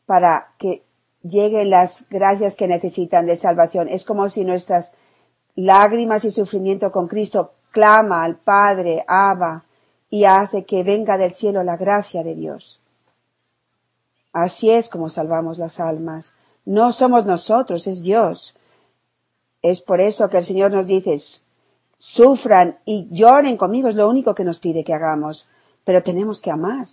para 0.06 0.52
que 0.58 0.84
lleguen 1.22 1.70
las 1.70 2.06
gracias 2.08 2.54
que 2.54 2.68
necesitan 2.68 3.26
de 3.26 3.36
salvación. 3.36 3.88
Es 3.88 4.04
como 4.04 4.28
si 4.28 4.44
nuestras 4.44 4.92
lágrimas 5.56 6.24
y 6.24 6.30
sufrimiento 6.30 6.92
con 6.92 7.08
Cristo 7.08 7.52
clama 7.72 8.22
al 8.22 8.36
Padre, 8.36 9.04
Abba, 9.08 9.64
y 10.08 10.24
hace 10.24 10.64
que 10.64 10.84
venga 10.84 11.18
del 11.18 11.32
cielo 11.32 11.64
la 11.64 11.76
gracia 11.76 12.22
de 12.22 12.36
Dios. 12.36 12.81
Así 14.32 14.70
es 14.70 14.88
como 14.88 15.10
salvamos 15.10 15.58
las 15.58 15.78
almas. 15.78 16.32
No 16.64 16.92
somos 16.92 17.26
nosotros, 17.26 17.86
es 17.86 18.02
Dios. 18.02 18.54
Es 19.60 19.80
por 19.80 20.00
eso 20.00 20.28
que 20.28 20.38
el 20.38 20.44
Señor 20.44 20.72
nos 20.72 20.86
dice, 20.86 21.20
sufran 21.96 22.78
y 22.84 23.08
lloren 23.10 23.56
conmigo, 23.56 23.88
es 23.88 23.94
lo 23.94 24.08
único 24.08 24.34
que 24.34 24.44
nos 24.44 24.58
pide 24.58 24.84
que 24.84 24.94
hagamos. 24.94 25.48
Pero 25.84 26.02
tenemos 26.02 26.40
que 26.40 26.50
amar, 26.50 26.88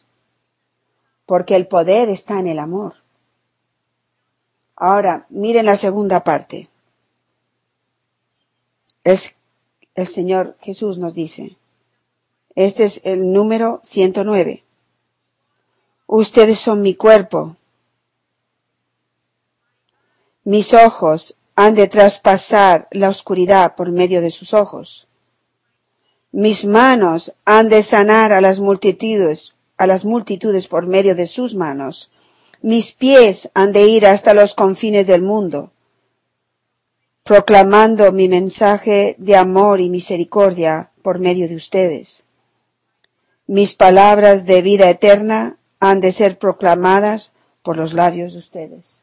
porque 1.25 1.55
el 1.55 1.67
poder 1.67 2.09
está 2.09 2.39
en 2.39 2.47
el 2.47 2.59
amor. 2.59 2.95
Ahora, 4.75 5.25
miren 5.29 5.65
la 5.65 5.77
segunda 5.77 6.23
parte. 6.23 6.69
Es, 9.03 9.35
el 9.95 10.07
Señor 10.07 10.57
Jesús 10.61 10.97
nos 10.99 11.13
dice, 11.13 11.57
este 12.55 12.83
es 12.83 13.01
el 13.03 13.31
número 13.31 13.79
109. 13.83 14.63
Ustedes 16.11 16.57
son 16.57 16.81
mi 16.81 16.95
cuerpo. 16.95 17.55
Mis 20.43 20.73
ojos 20.73 21.35
han 21.55 21.75
de 21.75 21.87
traspasar 21.87 22.87
la 22.89 23.09
oscuridad 23.09 23.75
por 23.75 23.91
medio 23.91 24.19
de 24.19 24.31
sus 24.31 24.55
ojos. 24.55 25.07
Mis 26.31 26.65
manos 26.65 27.35
han 27.45 27.69
de 27.69 27.83
sanar 27.83 28.33
a 28.33 28.41
las 28.41 28.59
multitudes, 28.59 29.53
a 29.77 29.85
las 29.85 30.03
multitudes 30.03 30.67
por 30.67 30.87
medio 30.87 31.13
de 31.13 31.27
sus 31.27 31.53
manos. 31.53 32.09
Mis 32.63 32.91
pies 32.91 33.51
han 33.53 33.71
de 33.71 33.85
ir 33.85 34.07
hasta 34.07 34.33
los 34.33 34.55
confines 34.55 35.05
del 35.05 35.21
mundo, 35.21 35.71
proclamando 37.21 38.11
mi 38.11 38.27
mensaje 38.27 39.15
de 39.19 39.35
amor 39.35 39.79
y 39.79 39.91
misericordia 39.91 40.89
por 41.03 41.19
medio 41.19 41.47
de 41.47 41.55
ustedes. 41.55 42.25
Mis 43.45 43.75
palabras 43.75 44.47
de 44.47 44.63
vida 44.63 44.89
eterna 44.89 45.58
han 45.79 46.01
de 46.01 46.11
ser 46.11 46.37
proclamadas 46.37 47.33
por 47.63 47.77
los 47.77 47.93
labios 47.93 48.33
de 48.33 48.39
ustedes. 48.39 49.01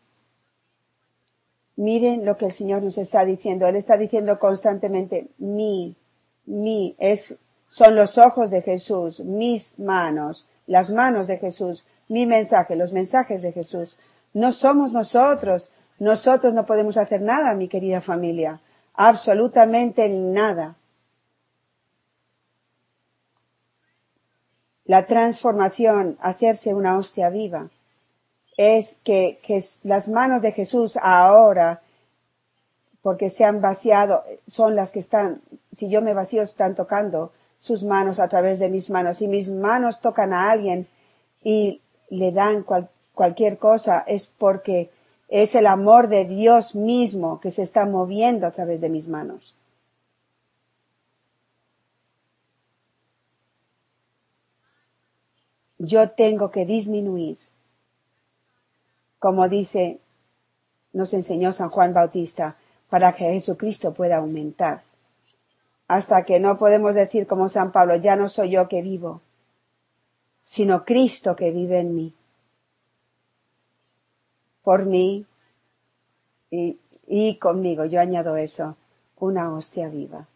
Miren 1.77 2.25
lo 2.25 2.37
que 2.37 2.47
el 2.47 2.53
Señor 2.53 2.83
nos 2.83 2.99
está 2.99 3.25
diciendo. 3.25 3.67
Él 3.67 3.77
está 3.77 3.97
diciendo 3.97 4.39
constantemente, 4.39 5.29
mi, 5.39 5.95
mi, 6.47 6.97
es, 6.99 7.37
son 7.69 7.95
los 7.95 8.17
ojos 8.19 8.51
de 8.51 8.63
Jesús, 8.63 9.21
mis 9.21 9.79
manos, 9.79 10.47
las 10.67 10.91
manos 10.91 11.27
de 11.27 11.39
Jesús, 11.39 11.87
mi 12.09 12.27
mensaje, 12.27 12.77
los 12.77 12.93
mensajes 12.93 13.43
de 13.43 13.53
Jesús. 13.53 13.99
No 14.33 14.53
somos 14.53 14.93
nosotros. 14.93 15.71
Nosotros 15.99 16.53
no 16.53 16.67
podemos 16.67 16.97
hacer 16.99 17.23
nada, 17.23 17.55
mi 17.55 17.69
querida 17.69 18.01
familia. 18.01 18.61
Absolutamente 18.95 20.09
nada. 20.09 20.77
La 24.87 25.07
transformación, 25.07 26.17
hacerse 26.21 26.75
una 26.75 26.97
hostia 26.97 27.29
viva, 27.29 27.71
es 28.57 28.99
que, 29.05 29.41
que 29.43 29.63
las 29.83 30.09
manos 30.09 30.43
de 30.43 30.53
Jesús 30.53 30.99
ahora, 31.03 31.83
porque 33.03 33.31
se 33.31 33.45
han 33.45 33.61
vaciado, 33.61 34.25
son 34.47 34.77
las 34.77 34.93
que 34.93 35.01
están, 35.01 35.43
si 35.73 35.89
yo 35.89 36.03
me 36.03 36.15
vacío, 36.15 36.43
están 36.43 36.75
tocando 36.75 37.33
sus 37.59 37.85
manos 37.85 38.21
a 38.21 38.29
través 38.29 38.59
de 38.59 38.69
mis 38.69 38.91
manos. 38.91 39.19
Si 39.19 39.29
mis 39.29 39.51
manos 39.51 40.01
tocan 40.01 40.33
a 40.33 40.51
alguien 40.51 40.87
y 41.43 41.81
le 42.11 42.33
dan 42.33 42.65
cualquier 43.15 43.59
cosa, 43.59 44.05
es 44.07 44.27
porque 44.27 44.91
es 45.29 45.55
el 45.55 45.67
amor 45.67 46.09
de 46.09 46.25
Dios 46.25 46.75
mismo 46.75 47.41
que 47.41 47.51
se 47.51 47.63
está 47.63 47.85
moviendo 47.87 48.47
a 48.47 48.53
través 48.53 48.81
de 48.81 48.89
mis 48.89 49.09
manos. 49.09 49.55
Yo 55.79 56.11
tengo 56.11 56.51
que 56.51 56.65
disminuir 56.67 57.39
como 59.19 59.49
dice, 59.49 59.99
nos 60.93 61.13
enseñó 61.13 61.53
San 61.53 61.71
Juan 61.71 61.93
Bautista, 61.93 62.57
para 62.89 63.13
que 63.15 63.25
Jesucristo 63.25 63.93
pueda 63.93 64.19
aumentar. 64.19 64.83
Hasta 65.89 66.25
que 66.25 66.39
no 66.39 66.59
podemos 66.59 66.95
decir 66.95 67.27
como 67.27 67.49
San 67.49 67.73
Pablo, 67.73 67.97
ya 67.97 68.17
no 68.17 68.29
soy 68.29 68.51
yo 68.51 68.69
que 68.69 68.83
vivo, 68.83 69.21
sino 70.43 70.85
Cristo 70.85 71.35
que 71.35 71.51
vive 71.51 71.79
en 71.79 71.95
mí. 71.95 72.15
Por 74.63 74.85
mí 74.85 75.27
y, 76.51 76.79
y 77.07 77.37
conmigo, 77.39 77.85
yo 77.85 78.01
añado 78.01 78.37
eso, 78.37 78.77
una 79.19 79.53
hostia 79.53 79.89
viva. 79.89 80.27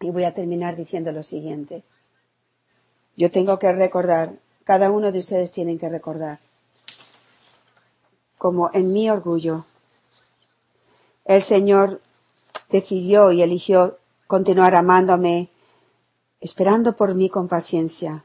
Y 0.00 0.10
voy 0.10 0.24
a 0.24 0.34
terminar 0.34 0.76
diciendo 0.76 1.10
lo 1.10 1.22
siguiente. 1.22 1.82
Yo 3.16 3.30
tengo 3.30 3.58
que 3.58 3.72
recordar, 3.72 4.34
cada 4.64 4.90
uno 4.90 5.10
de 5.10 5.20
ustedes 5.20 5.52
tienen 5.52 5.78
que 5.78 5.88
recordar, 5.88 6.38
como 8.36 8.70
en 8.74 8.92
mi 8.92 9.08
orgullo, 9.08 9.64
el 11.24 11.40
Señor 11.40 12.02
decidió 12.68 13.32
y 13.32 13.42
eligió 13.42 13.98
continuar 14.26 14.74
amándome, 14.74 15.48
esperando 16.40 16.94
por 16.94 17.14
mí 17.14 17.30
con 17.30 17.48
paciencia, 17.48 18.24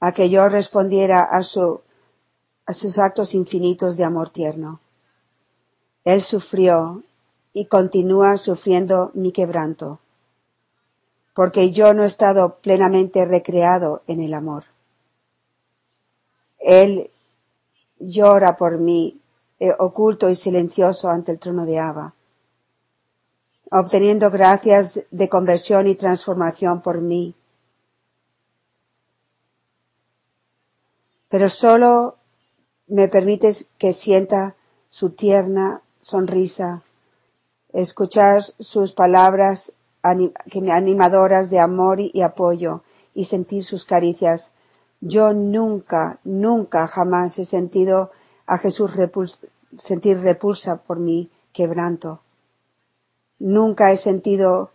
a 0.00 0.12
que 0.12 0.30
yo 0.30 0.48
respondiera 0.48 1.22
a, 1.22 1.42
su, 1.42 1.82
a 2.64 2.72
sus 2.72 2.98
actos 2.98 3.34
infinitos 3.34 3.98
de 3.98 4.04
amor 4.04 4.30
tierno. 4.30 4.80
Él 6.04 6.22
sufrió 6.22 7.02
y 7.52 7.66
continúa 7.66 8.38
sufriendo 8.38 9.10
mi 9.14 9.30
quebranto 9.30 10.00
porque 11.34 11.72
yo 11.72 11.92
no 11.92 12.04
he 12.04 12.06
estado 12.06 12.58
plenamente 12.58 13.24
recreado 13.24 14.02
en 14.06 14.20
el 14.20 14.34
amor. 14.34 14.64
Él 16.60 17.10
llora 17.98 18.56
por 18.56 18.78
mí, 18.78 19.20
eh, 19.58 19.72
oculto 19.78 20.30
y 20.30 20.36
silencioso 20.36 21.08
ante 21.10 21.32
el 21.32 21.38
trono 21.38 21.66
de 21.66 21.78
Abba, 21.78 22.14
obteniendo 23.70 24.30
gracias 24.30 25.00
de 25.10 25.28
conversión 25.28 25.88
y 25.88 25.96
transformación 25.96 26.80
por 26.80 27.00
mí. 27.00 27.34
Pero 31.28 31.50
solo 31.50 32.16
me 32.86 33.08
permites 33.08 33.66
que 33.76 33.92
sienta 33.92 34.54
su 34.88 35.10
tierna 35.10 35.82
sonrisa, 36.00 36.82
escuchar 37.72 38.42
sus 38.42 38.92
palabras 38.92 39.72
animadoras 40.04 41.50
de 41.50 41.58
amor 41.58 41.98
y 42.00 42.20
apoyo 42.20 42.82
y 43.14 43.24
sentir 43.24 43.64
sus 43.64 43.84
caricias. 43.84 44.52
Yo 45.00 45.32
nunca, 45.32 46.20
nunca, 46.24 46.86
jamás 46.86 47.38
he 47.38 47.44
sentido 47.44 48.10
a 48.46 48.58
Jesús 48.58 48.92
sentir 49.76 50.20
repulsa 50.20 50.76
por 50.76 50.98
mi 50.98 51.30
quebranto. 51.52 52.20
Nunca 53.38 53.92
he 53.92 53.96
sentido 53.96 54.70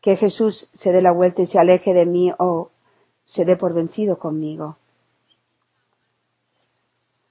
que 0.00 0.16
Jesús 0.16 0.68
se 0.72 0.92
dé 0.92 1.00
la 1.00 1.12
vuelta 1.12 1.42
y 1.42 1.46
se 1.46 1.58
aleje 1.58 1.94
de 1.94 2.06
mí 2.06 2.32
o 2.38 2.70
se 3.24 3.44
dé 3.44 3.56
por 3.56 3.72
vencido 3.72 4.18
conmigo. 4.18 4.76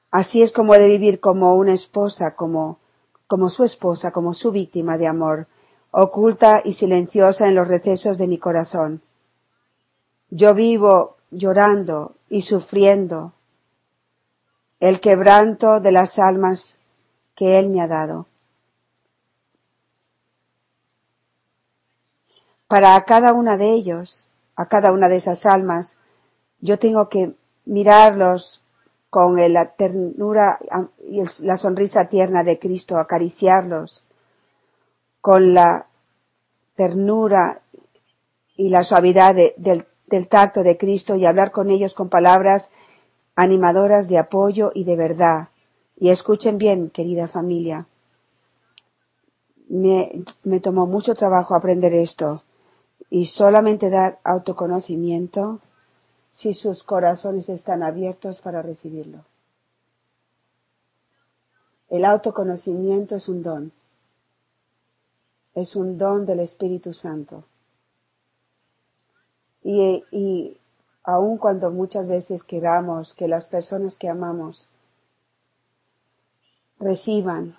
Así 0.09 0.41
es 0.41 0.51
como 0.51 0.75
he 0.75 0.79
de 0.79 0.87
vivir 0.87 1.19
como 1.19 1.55
una 1.55 1.73
esposa, 1.73 2.35
como, 2.35 2.79
como 3.27 3.49
su 3.49 3.63
esposa, 3.63 4.11
como 4.11 4.33
su 4.33 4.51
víctima 4.51 4.97
de 4.97 5.07
amor, 5.07 5.47
oculta 5.91 6.61
y 6.63 6.73
silenciosa 6.73 7.47
en 7.47 7.55
los 7.55 7.67
recesos 7.67 8.17
de 8.17 8.27
mi 8.27 8.37
corazón. 8.37 9.01
Yo 10.29 10.53
vivo 10.53 11.17
llorando 11.29 12.15
y 12.29 12.41
sufriendo 12.41 13.33
el 14.79 14.99
quebranto 14.99 15.79
de 15.79 15.91
las 15.91 16.17
almas 16.17 16.79
que 17.35 17.59
Él 17.59 17.69
me 17.69 17.81
ha 17.81 17.87
dado. 17.87 18.25
Para 22.67 22.99
cada 23.03 23.33
una 23.33 23.57
de 23.57 23.71
ellos, 23.73 24.29
a 24.55 24.67
cada 24.67 24.93
una 24.93 25.09
de 25.09 25.17
esas 25.17 25.45
almas, 25.45 25.97
yo 26.61 26.79
tengo 26.79 27.09
que 27.09 27.35
mirarlos 27.65 28.63
con 29.09 29.35
la 29.51 29.73
ternura 29.73 30.57
y 31.05 31.21
la 31.43 31.57
sonrisa 31.57 32.05
tierna 32.05 32.43
de 32.45 32.59
Cristo, 32.59 32.97
acariciarlos, 32.97 34.05
con 35.21 35.53
la 35.53 35.87
ternura 36.75 37.61
y 38.57 38.69
la 38.69 38.83
suavidad 38.83 39.35
del, 39.35 39.87
tacto 40.27 40.63
de 40.63 40.77
Cristo 40.77 41.15
y 41.15 41.25
hablar 41.25 41.51
con 41.51 41.69
ellos 41.69 41.93
con 41.93 42.09
palabras 42.09 42.71
animadoras 43.35 44.07
de 44.07 44.17
apoyo 44.17 44.71
y 44.73 44.83
de 44.83 44.95
verdad. 44.95 45.49
Y 45.97 46.09
escuchen 46.09 46.57
bien, 46.57 46.89
querida 46.89 47.27
familia. 47.27 47.87
Me, 49.69 50.23
tomó 50.61 50.85
mucho 50.85 51.13
trabajo 51.13 51.55
aprender 51.55 51.93
esto 51.93 52.43
y 53.09 53.27
solamente 53.27 53.89
dar 53.89 54.19
autoconocimiento 54.23 55.61
si 56.33 56.53
sus 56.53 56.83
corazones 56.83 57.47
están 57.49 57.83
abiertos 57.83 58.41
para 58.41 58.61
recibirlo. 58.61 59.25
El 61.89 62.05
autoconocimiento 62.05 63.15
es 63.15 63.29
un 63.29 63.43
don. 63.43 63.71
Es 65.53 65.75
un 65.75 65.97
don 65.97 66.25
del 66.25 66.39
Espíritu 66.39 66.93
Santo. 66.93 67.43
Y, 69.63 70.03
y 70.11 70.57
aun 71.03 71.37
cuando 71.37 71.71
muchas 71.71 72.07
veces 72.07 72.43
queramos 72.43 73.13
que 73.13 73.27
las 73.27 73.47
personas 73.47 73.97
que 73.97 74.09
amamos 74.09 74.67
reciban 76.79 77.55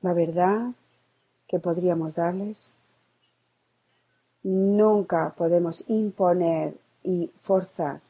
la 0.00 0.12
verdad 0.12 0.72
que 1.46 1.60
podríamos 1.60 2.16
darles, 2.16 2.74
nunca 4.42 5.32
podemos 5.36 5.84
imponer 5.88 6.76
y 7.04 7.30
forzar 7.42 8.00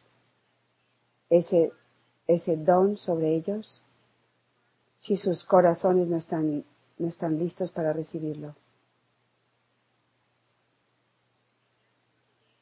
ese 1.29 1.73
ese 2.27 2.57
don 2.57 2.97
sobre 2.97 3.35
ellos 3.35 3.83
si 4.97 5.17
sus 5.17 5.45
corazones 5.45 6.09
no 6.09 6.17
están, 6.17 6.65
no 6.99 7.09
están 7.09 7.39
listos 7.39 7.73
para 7.73 7.93
recibirlo. 7.93 8.55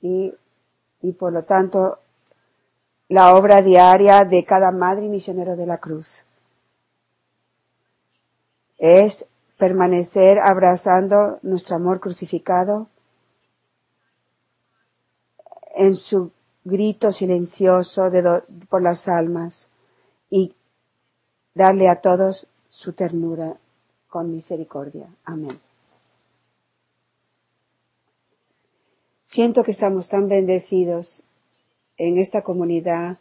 Y, 0.00 0.32
y 1.02 1.12
por 1.12 1.32
lo 1.32 1.44
tanto, 1.44 1.98
la 3.08 3.34
obra 3.34 3.60
diaria 3.60 4.24
de 4.24 4.44
cada 4.44 4.72
madre 4.72 5.06
y 5.06 5.08
misionero 5.08 5.56
de 5.56 5.66
la 5.66 5.78
cruz 5.78 6.24
es 8.78 9.28
permanecer 9.58 10.38
abrazando 10.38 11.38
nuestro 11.42 11.76
amor 11.76 12.00
crucificado 12.00 12.88
en 15.74 15.94
su 15.94 16.30
grito 16.64 17.12
silencioso 17.12 18.10
de 18.10 18.42
por 18.68 18.82
las 18.82 19.06
almas 19.08 19.68
y 20.30 20.54
darle 21.54 21.88
a 21.88 22.00
todos 22.00 22.46
su 22.70 22.92
ternura 22.92 23.56
con 24.10 24.30
misericordia. 24.30 25.06
Amén. 25.24 25.58
Siento 29.22 29.62
que 29.62 29.70
estamos 29.70 30.08
tan 30.08 30.28
bendecidos 30.28 31.22
en 31.96 32.18
esta 32.18 32.42
comunidad. 32.42 33.18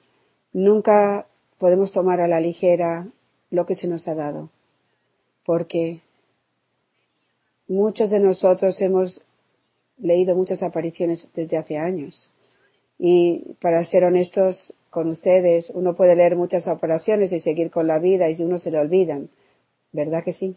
Nunca 0.52 1.28
podemos 1.60 1.92
tomar 1.92 2.20
a 2.20 2.28
la 2.28 2.40
ligera 2.40 3.08
lo 3.52 3.66
que 3.66 3.76
se 3.76 3.88
nos 3.88 4.08
ha 4.08 4.16
dado, 4.16 4.50
porque 5.46 6.02
muchos 7.68 8.10
de 8.10 8.20
nosotros 8.20 8.82
hemos 8.82 9.24
leído 9.98 10.36
muchas 10.36 10.64
apariciones 10.64 11.30
desde 11.36 11.58
hace 11.58 11.78
años 11.78 12.32
y 12.98 13.56
para 13.62 13.84
ser 13.86 14.04
honestos 14.04 14.74
con 14.90 15.10
ustedes, 15.10 15.70
uno 15.70 15.96
puede 15.96 16.16
leer 16.16 16.36
muchas 16.36 16.68
operaciones 16.68 17.32
y 17.32 17.40
seguir 17.40 17.70
con 17.70 17.86
la 17.86 18.00
vida 18.00 18.30
y 18.30 18.36
si 18.36 18.44
uno 18.44 18.58
se 18.58 18.72
le 18.72 18.80
olvidan. 18.80 19.30
¿Verdad 19.92 20.24
que 20.24 20.34
sí? 20.34 20.56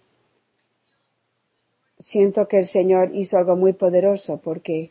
Siento 2.02 2.48
que 2.48 2.58
el 2.58 2.66
Señor 2.66 3.14
hizo 3.14 3.38
algo 3.38 3.54
muy 3.54 3.74
poderoso 3.74 4.38
porque 4.42 4.90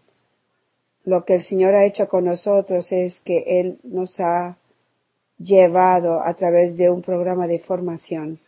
lo 1.04 1.26
que 1.26 1.36
el 1.36 1.42
Señor 1.42 1.76
ha 1.76 1.86
hecho 1.86 2.08
con 2.08 2.24
nosotros 2.24 2.94
es 2.94 3.20
que 3.20 3.44
Él 3.60 3.80
nos 3.84 4.22
ha 4.22 4.58
llevado 5.38 6.22
a 6.22 6.34
través 6.36 6.78
de 6.78 6.90
un 6.90 7.02
programa 7.02 7.48
de 7.48 7.60
formación, 7.60 8.40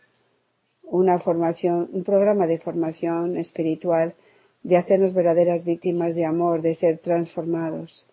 una 0.82 1.18
formación, 1.18 1.90
un 1.92 2.04
programa 2.04 2.46
de 2.46 2.58
formación 2.58 3.36
espiritual 3.36 4.14
de 4.62 4.78
hacernos 4.78 5.12
verdaderas 5.12 5.64
víctimas 5.64 6.14
de 6.14 6.24
amor, 6.24 6.62
de 6.62 6.72
ser 6.74 6.96
transformados 6.96 8.06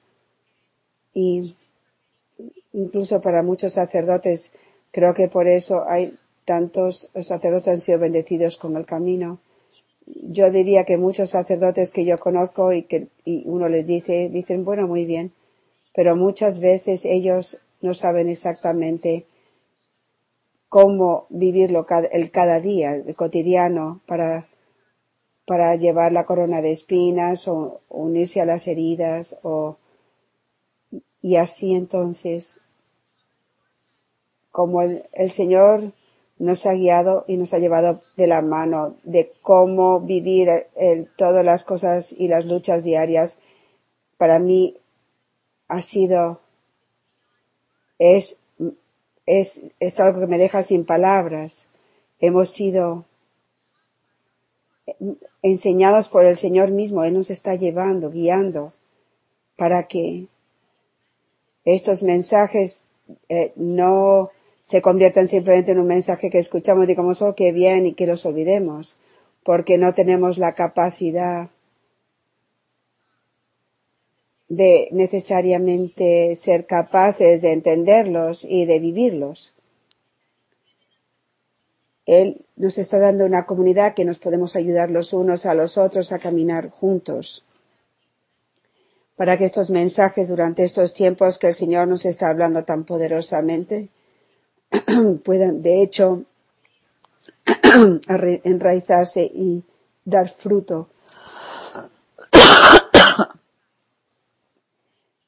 y 1.13 1.55
incluso 2.73 3.21
para 3.21 3.41
muchos 3.41 3.73
sacerdotes, 3.73 4.51
creo 4.91 5.13
que 5.13 5.29
por 5.29 5.47
eso 5.47 5.87
hay 5.87 6.17
tantos 6.43 7.09
sacerdotes 7.21 7.69
han 7.69 7.79
sido 7.79 7.99
bendecidos 7.99 8.57
con 8.57 8.75
el 8.75 8.85
camino. 8.85 9.39
Yo 10.13 10.51
diría 10.51 10.83
que 10.85 10.97
muchos 10.97 11.31
sacerdotes 11.31 11.91
que 11.91 12.05
yo 12.05 12.17
conozco 12.17 12.73
y 12.73 12.83
que 12.83 13.07
y 13.25 13.43
uno 13.45 13.69
les 13.69 13.85
dice, 13.85 14.29
dicen, 14.29 14.65
bueno, 14.65 14.87
muy 14.87 15.05
bien, 15.05 15.31
pero 15.93 16.15
muchas 16.15 16.59
veces 16.59 17.05
ellos 17.05 17.59
no 17.81 17.93
saben 17.93 18.29
exactamente 18.29 19.25
cómo 20.69 21.25
vivirlo 21.29 21.85
el 22.11 22.31
cada 22.31 22.59
día, 22.59 22.95
el 22.95 23.15
cotidiano, 23.15 24.01
para, 24.05 24.47
para 25.45 25.75
llevar 25.75 26.11
la 26.11 26.25
corona 26.25 26.61
de 26.61 26.71
espinas 26.71 27.47
o 27.47 27.81
unirse 27.89 28.41
a 28.41 28.45
las 28.45 28.67
heridas 28.67 29.37
o 29.43 29.77
y 31.21 31.35
así 31.35 31.73
entonces, 31.73 32.59
como 34.49 34.81
el, 34.81 35.03
Señor 35.29 35.93
nos 36.41 36.65
ha 36.65 36.73
guiado 36.73 37.23
y 37.27 37.37
nos 37.37 37.53
ha 37.53 37.59
llevado 37.59 38.01
de 38.17 38.25
la 38.25 38.41
mano 38.41 38.95
de 39.03 39.31
cómo 39.43 39.99
vivir 40.01 40.49
todas 41.15 41.45
las 41.45 41.63
cosas 41.63 42.11
y 42.11 42.27
las 42.27 42.45
luchas 42.45 42.83
diarias, 42.83 43.37
para 44.17 44.39
mí 44.39 44.75
ha 45.67 45.83
sido, 45.83 46.41
es, 47.99 48.39
es, 49.27 49.67
es 49.79 49.99
algo 49.99 50.19
que 50.19 50.27
me 50.27 50.39
deja 50.39 50.63
sin 50.63 50.83
palabras. 50.83 51.67
Hemos 52.19 52.49
sido 52.49 53.05
enseñados 55.43 56.09
por 56.09 56.25
el 56.25 56.37
Señor 56.37 56.71
mismo, 56.71 57.03
Él 57.03 57.13
nos 57.13 57.29
está 57.29 57.53
llevando, 57.53 58.09
guiando, 58.09 58.73
para 59.57 59.83
que 59.83 60.25
estos 61.65 62.01
mensajes 62.01 62.83
eh, 63.29 63.53
no 63.55 64.31
se 64.71 64.81
conviertan 64.81 65.27
simplemente 65.27 65.73
en 65.73 65.79
un 65.79 65.87
mensaje 65.87 66.29
que 66.29 66.39
escuchamos 66.39 66.87
digamos, 66.87 67.21
oh, 67.21 67.35
qué 67.35 67.51
bien, 67.51 67.87
y 67.87 67.93
que 67.93 68.07
los 68.07 68.25
olvidemos, 68.25 68.97
porque 69.43 69.77
no 69.77 69.93
tenemos 69.93 70.37
la 70.37 70.55
capacidad 70.55 71.49
de 74.47 74.87
necesariamente 74.91 76.37
ser 76.37 76.67
capaces 76.67 77.41
de 77.41 77.51
entenderlos 77.51 78.45
y 78.45 78.63
de 78.63 78.79
vivirlos. 78.79 79.53
Él 82.05 82.45
nos 82.55 82.77
está 82.77 82.97
dando 82.97 83.25
una 83.25 83.45
comunidad 83.45 83.93
que 83.93 84.05
nos 84.05 84.19
podemos 84.19 84.55
ayudar 84.55 84.89
los 84.89 85.11
unos 85.11 85.45
a 85.45 85.53
los 85.53 85.77
otros 85.77 86.13
a 86.13 86.19
caminar 86.19 86.69
juntos 86.69 87.43
para 89.17 89.37
que 89.37 89.43
estos 89.43 89.69
mensajes 89.69 90.29
durante 90.29 90.63
estos 90.63 90.93
tiempos 90.93 91.39
que 91.39 91.47
el 91.47 91.55
Señor 91.55 91.89
nos 91.89 92.05
está 92.05 92.29
hablando 92.29 92.63
tan 92.63 92.85
poderosamente 92.85 93.89
puedan, 95.23 95.61
de 95.61 95.81
hecho, 95.81 96.23
enraizarse 98.43 99.23
y 99.23 99.63
dar 100.05 100.29
fruto. 100.29 100.89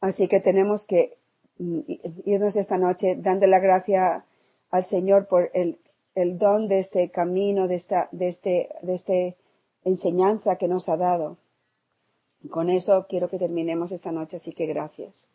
Así 0.01 0.27
que 0.27 0.39
tenemos 0.39 0.85
que 0.85 1.17
mm, 1.59 1.79
irnos 2.25 2.55
esta 2.55 2.77
noche 2.77 3.15
dando 3.17 3.47
la 3.47 3.59
gracia 3.59 4.25
al 4.71 4.83
Señor 4.83 5.27
por 5.27 5.51
el, 5.53 5.77
el 6.15 6.37
don 6.37 6.67
de 6.67 6.79
este 6.79 7.09
camino, 7.09 7.67
de 7.67 7.75
esta, 7.75 8.09
de 8.11 8.27
este, 8.27 8.69
de 8.81 8.93
este 8.95 9.37
enseñanza 9.83 10.57
que 10.57 10.67
nos 10.67 10.89
ha 10.89 10.97
dado. 10.97 11.37
Con 12.49 12.69
eso 12.69 13.05
quiero 13.07 13.29
que 13.29 13.39
terminemos 13.39 13.91
esta 13.91 14.11
noche, 14.11 14.37
así 14.37 14.51
que 14.51 14.65
gracias. 14.65 15.27